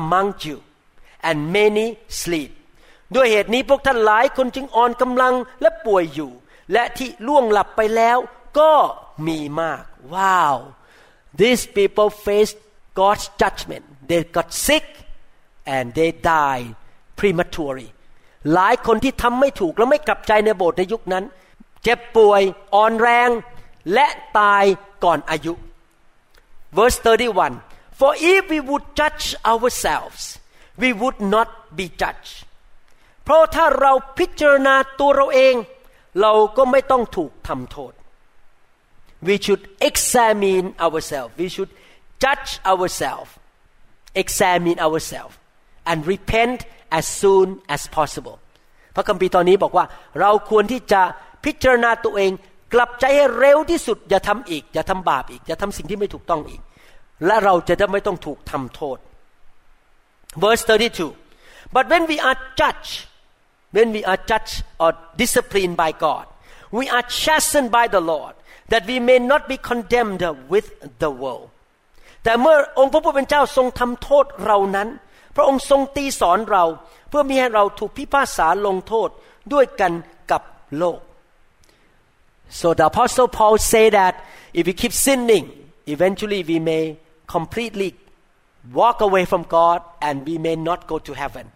[0.00, 0.58] among you
[1.28, 1.86] and many
[2.22, 2.50] sleep
[3.14, 6.30] ด้วยเหตุนี้พวกท่านหลายคนจึงอ่อนกำลังและป่วยอยู่
[6.72, 8.18] และที่ล่วงหลับไปแล้ว
[8.58, 8.72] ก็
[9.26, 9.82] มีมาก
[10.14, 10.56] ว้าว
[11.40, 12.58] these people faced
[13.00, 14.86] God's judgment they got sick
[15.74, 16.70] and they died
[17.20, 17.88] prematurely
[18.52, 21.24] หลายคนที่ทำไม่ถูกและไม่กลับใจในโบสถ์ในยุคนั้น
[21.82, 22.42] เจ็บป่วย
[22.74, 23.30] อ่อนแรง
[23.94, 24.06] และ
[24.38, 24.64] ตาย
[25.04, 25.52] ก่อนอายุ
[26.76, 30.22] verse 31 for if we would judge ourselves
[30.82, 32.34] we would not be judged
[33.24, 35.54] เพราะถ้าเราพิจารณาตัวเราเอง
[36.20, 37.92] เราก็ไม่ต้องถูกทำโทษ
[39.26, 41.72] we should examine ourselves we should
[42.24, 43.32] judge ourselves
[44.22, 45.34] examine ourselves
[45.90, 46.58] and repent
[46.98, 48.36] as soon as possible
[48.96, 49.84] พระคัมภีร์ตอนนี้บอกว่า
[50.20, 51.02] เราควรที่จะ
[51.44, 52.32] พิจารณาตัวเอง
[52.74, 56.60] กลับใจให้เร็วที่สุด อย่าทำอีก อย่าทำบาปอีก อย่าทำสิ่งที่ไม่ถูกต้องอีก
[57.26, 58.98] และเราจะได้ไม่ต้องถูกทำโทษ
[60.42, 62.94] verse 32 but when we are judged
[63.76, 64.90] when we are judged or
[65.22, 66.26] disciplined by God
[66.78, 68.34] we are chastened by the Lord
[68.72, 70.22] that we may not be condemned
[70.52, 70.66] with
[71.02, 71.48] the world
[72.24, 74.88] แต่เมื่อองค์พระผู้เป็นเจ้าทรงทำโทษเรานั้น
[75.36, 76.64] พระองค์ทรงตีสอนเรา
[77.08, 79.08] เพื่อมีให้เราถูกพิพากษาลงโทษ
[79.52, 79.92] ด้วยกัน
[80.30, 80.42] กับ
[80.78, 80.98] โลก
[82.58, 84.14] so the apostle Paul say that
[84.58, 85.44] if we keep sinning
[85.94, 86.84] eventually we may
[87.34, 87.88] completely
[88.78, 91.46] walk away from God and we may not go to heaven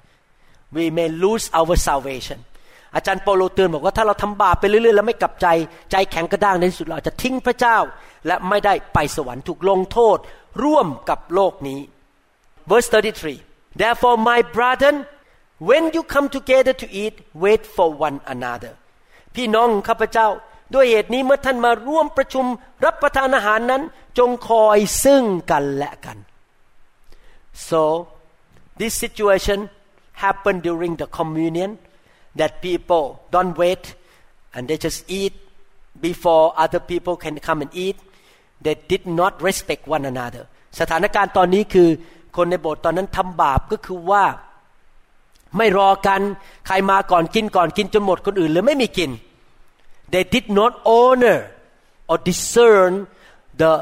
[0.77, 2.39] we may lose our salvation
[2.95, 5.47] อาจารย์เปโลเตือนบอกว่าถ้าเราทำบาปไปเรื่อยๆ แล้วไม่กลับใจ
[5.91, 7.79] ใจแข็งกระด้างในที่สุดเราจะทิ้งพระเจ้า
[8.27, 10.19] และไม่ได้ไปสวรรค์ถูกลงโทษ
[10.65, 11.81] ร่วมกับโลกนี้
[12.71, 13.50] verse 33
[13.82, 14.96] therefore my brethren
[15.70, 18.74] when you come together to eat wait for one another
[19.36, 20.28] พี่น้องข้าพเจ้า
[20.74, 22.46] ด้วยเหตุนี้เมื่อท่านมาร่วมประชุม
[22.86, 23.82] รับประทานอาหารนั้น
[24.18, 26.18] จงคอยซึ่งกันและกัน
[27.68, 27.82] so
[28.80, 29.60] this situation
[30.24, 31.72] happened during the communion
[32.40, 33.06] that people
[33.36, 33.84] don't wait
[34.54, 35.34] and they just eat
[36.08, 37.98] before other people can come and eat
[38.66, 40.44] they did not respect one another
[40.80, 41.90] สถานการณ์ตอนนี้คือ
[42.37, 44.25] คนในโบสถ์ตอนนั้นทำบาปก็คือว่า
[45.57, 46.21] ไม่รอกัน
[46.67, 49.11] ใครมาก่อนกินก่อนกินจนหมดคนอื่นเลยไม่มีกิน
[50.13, 51.41] they did not honor
[52.11, 52.93] or discern
[53.63, 53.73] the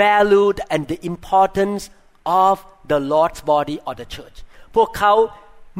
[0.00, 1.82] value and the importance
[2.46, 2.54] of
[2.90, 4.36] the Lord's body or the church
[4.74, 5.14] พวกเขา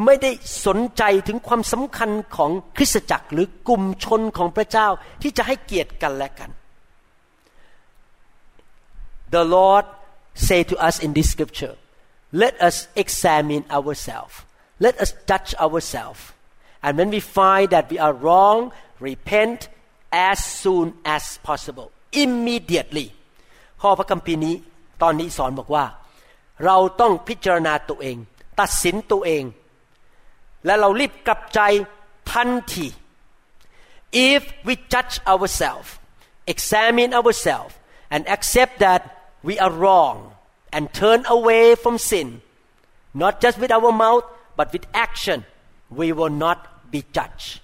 [0.05, 0.31] ไม่ได้
[0.67, 4.89] สนใจถึงความสำคัญของคริสตจักรหรือกลุ่มชนของพระเจ้า
[5.23, 6.51] ที่จะให้เกียรติกันและกัน
[9.35, 9.87] The Lord
[10.48, 11.76] say to us in this scripture
[12.44, 14.36] let us examine ourselves
[14.86, 16.22] let us judge ourselves
[16.84, 19.70] and when we find that we are wrong repent
[20.12, 21.88] as soon as possible
[22.24, 23.08] immediately
[23.82, 24.56] ข้อพระคัมภีร์นี้
[25.02, 25.86] ตอนนี้สอนบอกว่า
[26.66, 28.18] เราต้องพิจารณาตัวเอง
[28.60, 29.44] ตัดสินตัวเอง
[30.66, 31.60] และเรารีบกลับใจ
[32.32, 32.88] ทันที
[34.32, 35.90] if we judge ourselves
[36.54, 37.74] examine ourselves
[38.14, 39.02] and accept that
[39.44, 40.34] we are wrong
[40.72, 42.42] and turn away from sin
[43.14, 44.26] not just with our mouth
[44.58, 45.46] but with action
[45.90, 47.62] we will not be judged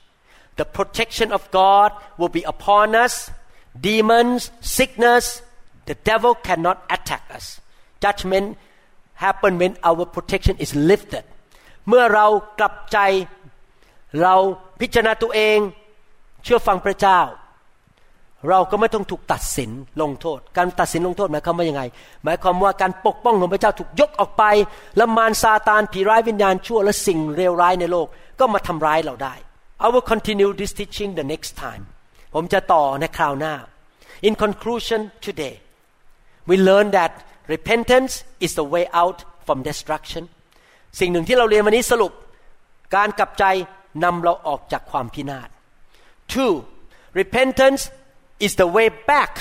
[0.58, 3.32] the protection of God will be upon us
[3.80, 5.42] demons sickness
[5.86, 7.62] the devil cannot attack us
[8.00, 8.58] judgment
[9.16, 11.26] happen when our protection is lifted
[11.88, 12.28] เมื่อเรา
[12.60, 13.00] กลับใจ
[14.22, 14.36] เรา
[14.82, 15.58] พิจารณาตัวเอง
[16.44, 17.20] เชื่อฟังพระเจ้า
[18.49, 19.71] เราก็ไม่ต้องถูกตัดสิน
[20.03, 21.83] ลงโทษ การตัดสินลงโทษหมายความว่ายังไง
[22.25, 24.45] หมายความว่าการปกป้องของพระเจ้าถูกยกออกไป
[24.97, 28.07] และมารซาตานผีร้ายวิญญาณชั่ว และสิ่งเลวร้ายในโลก
[28.41, 29.35] ก็มาทำร้ายเราได้
[29.85, 31.85] I will continue this teaching the next time
[32.35, 33.55] ผมจะต่อในคราวหน้า
[34.27, 35.55] In conclusion today
[36.49, 37.13] we learn that
[37.55, 38.13] repentance
[38.45, 40.23] is the way out from destruction
[41.01, 42.13] สิ่งหนึ่งที่เราเรียนวันนี้สรุป
[42.97, 43.45] การกลับใจ
[44.05, 45.49] นำเราออกจากความพินาศ
[46.33, 46.53] Two
[47.21, 47.83] repentance
[48.46, 49.32] is the way back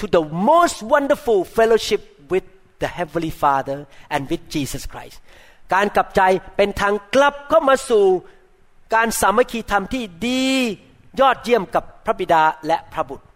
[0.00, 2.44] to the most wonderful fellowship with
[2.82, 3.78] the heavenly Father
[4.14, 5.16] and with Jesus Christ
[5.74, 6.22] การกลับใจ
[6.56, 8.04] เป็นทางกลับเข้ามาสู่
[8.94, 10.44] การสามัคคีธรรมที่ดี
[11.20, 13.26] ยอดเยี่ยมกับพระบิดาและพระบุตร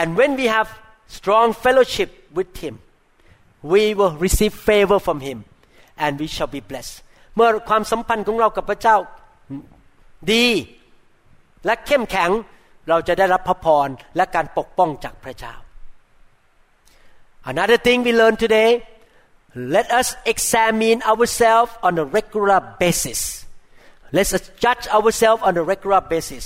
[0.00, 0.68] and when we have
[1.16, 2.74] strong fellowship with him
[3.72, 5.38] we will receive favor from him
[6.04, 6.96] and we shall be blessed
[7.36, 8.96] เมื่อความสัมพันธ์ของเรากับพระเจ้า
[10.32, 10.46] ดี
[11.64, 12.30] และเข้มแข็ง
[12.88, 15.54] เราจะได้รับพระพรและการปกป้องจากพระเจ้า
[17.52, 18.70] Another thing we learn today
[19.76, 23.20] let us examine ourselves on a regular basis
[24.16, 26.44] let us judge ourselves on a regular basis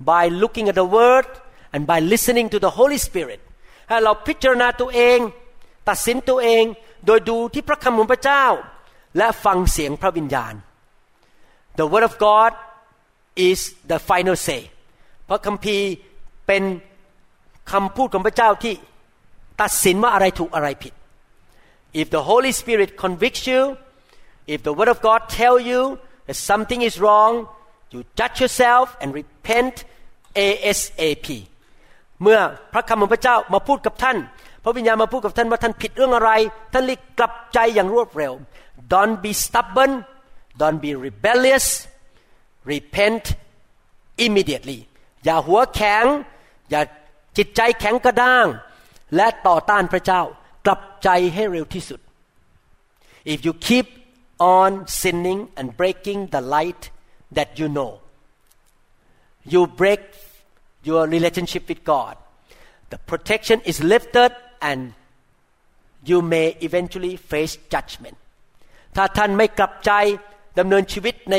[0.00, 1.26] by looking at the word
[1.72, 3.40] and by listening to the Holy Spirit
[3.88, 5.18] ให้เราพิจารณาตัวเอง
[5.88, 6.64] ตัดสินตัวเอง
[7.06, 8.44] โดยดูที่พระคำของพระเจ้า
[9.18, 10.54] และฟังเสียงพระวิญญาณ
[11.78, 12.52] The word of God
[13.48, 13.58] is
[13.90, 14.62] the final say
[15.29, 15.87] พระคัมภีร์
[16.47, 16.63] เป็น
[17.71, 18.73] คำพูดของพระเจ้าที่
[19.61, 20.93] ตัดสินว่าอะไรถูกอะไรผิด
[22.01, 23.61] If the Holy Spirit convicts you
[24.53, 25.81] if the word of God tell you
[26.27, 27.33] that something is wrong
[27.91, 29.75] you judge yourself and repent
[30.47, 31.27] ASAP
[32.21, 32.39] เมื่อ
[32.73, 34.17] พระคำของพระเจ้ามาพูดกับท่าน
[34.63, 36.31] พระวิญญาณมาพูดกับท่านว่าท่านผิดเรื่องอะไร
[36.73, 38.33] ท่านรีบกลับใจอย่างรวดเร็ว
[38.93, 39.93] don't be stubborn
[40.61, 41.67] don't be rebellious
[42.71, 43.23] repent
[44.25, 44.79] immediately
[45.23, 46.05] อย่าหัวแข็ง
[46.69, 46.81] อย่า
[47.37, 48.47] จิตใจแข็งกระด้าง
[49.15, 50.21] และต่อต้านพระเจ้า
[50.65, 51.99] กลับใจให้เร็วที่สุด
[53.33, 53.87] if you keep
[54.57, 56.83] on sinning and breaking the light
[57.37, 57.91] that you know
[59.53, 60.01] you break
[60.89, 62.15] your relationship with God
[62.91, 64.31] the protection is lifted
[64.69, 64.79] and
[66.09, 68.17] you may eventually face judgment
[68.95, 69.91] ถ้าท่านไม่กลับใจ
[70.59, 71.35] ดำเนินชีวิตใน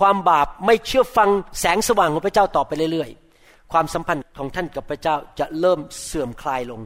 [0.00, 1.28] ความบาปไม่เชื่อฟัง
[1.60, 6.80] แสงสว่างของพระเจ้าต่อไปเรื่อยๆ ความสัมพันธ์ของท่านกับพระเจ้าจะเริ่มเสื่อมคลายลง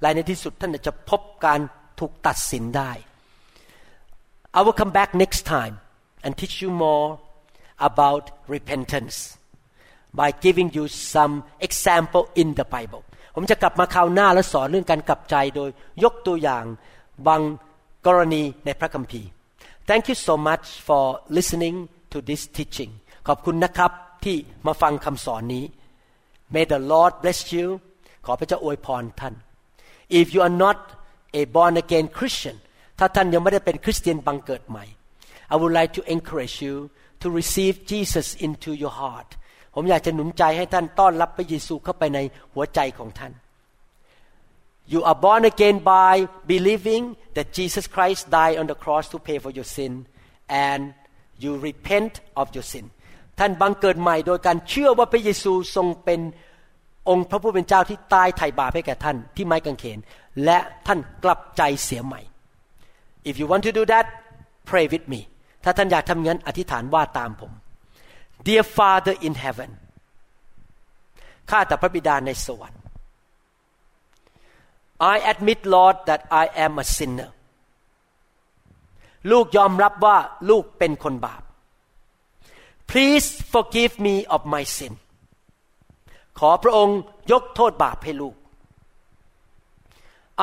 [0.00, 1.60] และในที่สุดท่านจะพบการ
[2.00, 2.92] ถูกตัดสินได้
[4.58, 5.74] I will come back next time
[6.24, 7.06] and teach you more
[7.88, 9.16] about repentance
[10.20, 11.34] by giving you some
[11.66, 13.02] example in the Bible
[13.34, 15.70] ผมจะกลับมาคราวหน้าและสอนเรื่องการกลับใจโดย
[16.04, 16.64] ยกตัวอย่าง
[17.26, 17.40] บาง
[18.06, 19.28] กรณีในพระคัมภีร์
[19.88, 21.04] Thank you so much for
[21.38, 21.76] listening
[22.16, 22.92] to this teaching
[23.28, 23.92] ขอบคุณนะครับ
[24.24, 24.36] ที่
[24.66, 25.64] มาฟังคำสอนนี้
[26.54, 27.66] May the Lord bless you
[28.26, 29.34] ขอพระเจ้าอวยพรท่าน
[30.20, 30.78] If you are not
[31.40, 32.56] a born again Christian
[32.98, 34.84] ถ้าท่านยังไม่ได้เป็นคริสเตียนบังเกิดใหม่
[35.52, 36.74] I would like to encourage you
[37.22, 39.30] to receive Jesus into your heart
[39.74, 42.18] ผมอยากจะหนุนใจให้ท่านต้อนรับพระเยซูเข้าไปใน
[42.54, 43.32] หัวใจของท่าน
[44.92, 46.12] You are born again by
[46.54, 47.02] believing
[47.36, 49.92] that Jesus Christ died on the cross to pay for your sin
[50.68, 50.82] and
[51.44, 52.86] you repent of your sin
[53.38, 56.20] ท่านบังเกิดใหม่โดยการเชื่อว่าพระเยซูทรงเป็น
[57.08, 59.98] องค์พระผู้เป็นเจ้าที่ตายไถ่บาปให้แก่ท่านที่ไม้กางเขน
[60.44, 62.20] และท่านกลับใจเสียใหม่
[63.28, 64.06] if you want to do that
[64.68, 65.20] pray with me
[65.64, 67.52] ถ้าท่านอยากทำงั้นอธิษฐานว่าตามผม
[68.46, 69.70] Dear Father in heaven
[71.50, 72.82] ข้าแต่พระบิดาในสวรรค์
[75.14, 77.30] I admit Lord that I am a sinner
[79.32, 80.18] ลูกยอมรับว่า
[80.50, 81.42] ลูกเป็นคนบาป
[82.90, 84.92] Please forgive me of my sin
[86.38, 86.98] ขอพระองค์
[87.32, 88.36] ยกโทษบาปให้ลูก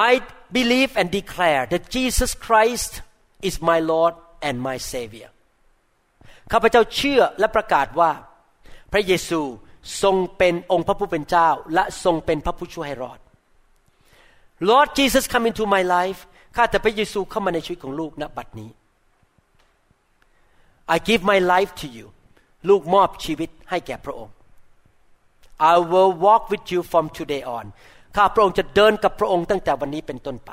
[0.09, 0.11] I
[0.57, 2.91] believe and declare that Jesus Christ
[3.47, 4.13] is my Lord
[4.47, 5.29] and my Savior
[6.51, 8.11] ข้าพเจ้าเชื่อและประกาศว่า
[8.91, 9.41] พระเยซู
[10.01, 13.19] ทรงเป็นองค์พระผู้เป็นเจ้า และทรงเป็นพระผู้ช่วยให้รอด
[14.69, 16.21] Lord Jesus come into my life
[16.55, 18.69] ข้าแต่พระเยซูเข้ามาในชีวิตของลูกณบัดนี้
[20.95, 22.05] I give my life to you
[22.69, 24.33] ลูกมอบชีวิตให้แก่พระองค์
[25.71, 27.65] I will walk with you from today on
[28.15, 30.51] ข้าพระองค์จะเดินกับพระองค์ตั้งแต่วันนี้เป็นต้นไป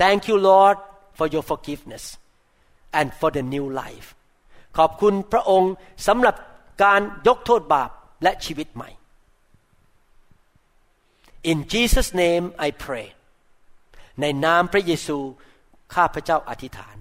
[0.00, 0.76] Thank you Lord
[1.18, 2.04] for your forgiveness
[2.98, 4.08] and for the new life
[4.78, 5.72] ขอบคุณพระองค์
[6.06, 6.34] สำหรับ
[6.84, 7.90] การยกโทษบาป
[8.22, 8.90] และชีวิตใหม่
[11.50, 13.06] In Jesus name I pray
[14.22, 15.18] ในนามพระเยซู
[15.94, 16.96] ข้าพระเจ้าอธิษฐาน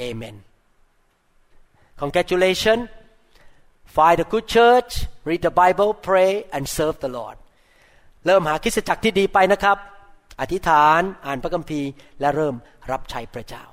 [0.00, 0.36] Amen
[2.00, 2.84] Congratulations
[3.96, 4.90] find a good church
[5.28, 7.36] read the Bible pray and serve the Lord
[8.26, 9.78] เริ่มหาคริสตจักรที่ดีไปนะครับ
[10.40, 11.90] อธิษฐานอ่านพระคัมภีร์
[12.20, 12.54] และเริ่ม
[12.90, 13.64] รับใช้พระเจ้า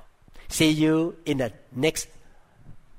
[0.56, 0.96] See you
[1.30, 1.50] in the
[1.84, 2.04] next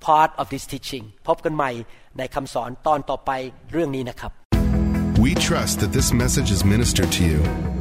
[0.06, 1.72] part of this teaching พบกันใหม่
[2.18, 3.32] ในคำสอนตอนต่อไป
[3.72, 4.32] เรื่องนี้นะครับ
[5.26, 7.81] We trust that this message is ministered to you.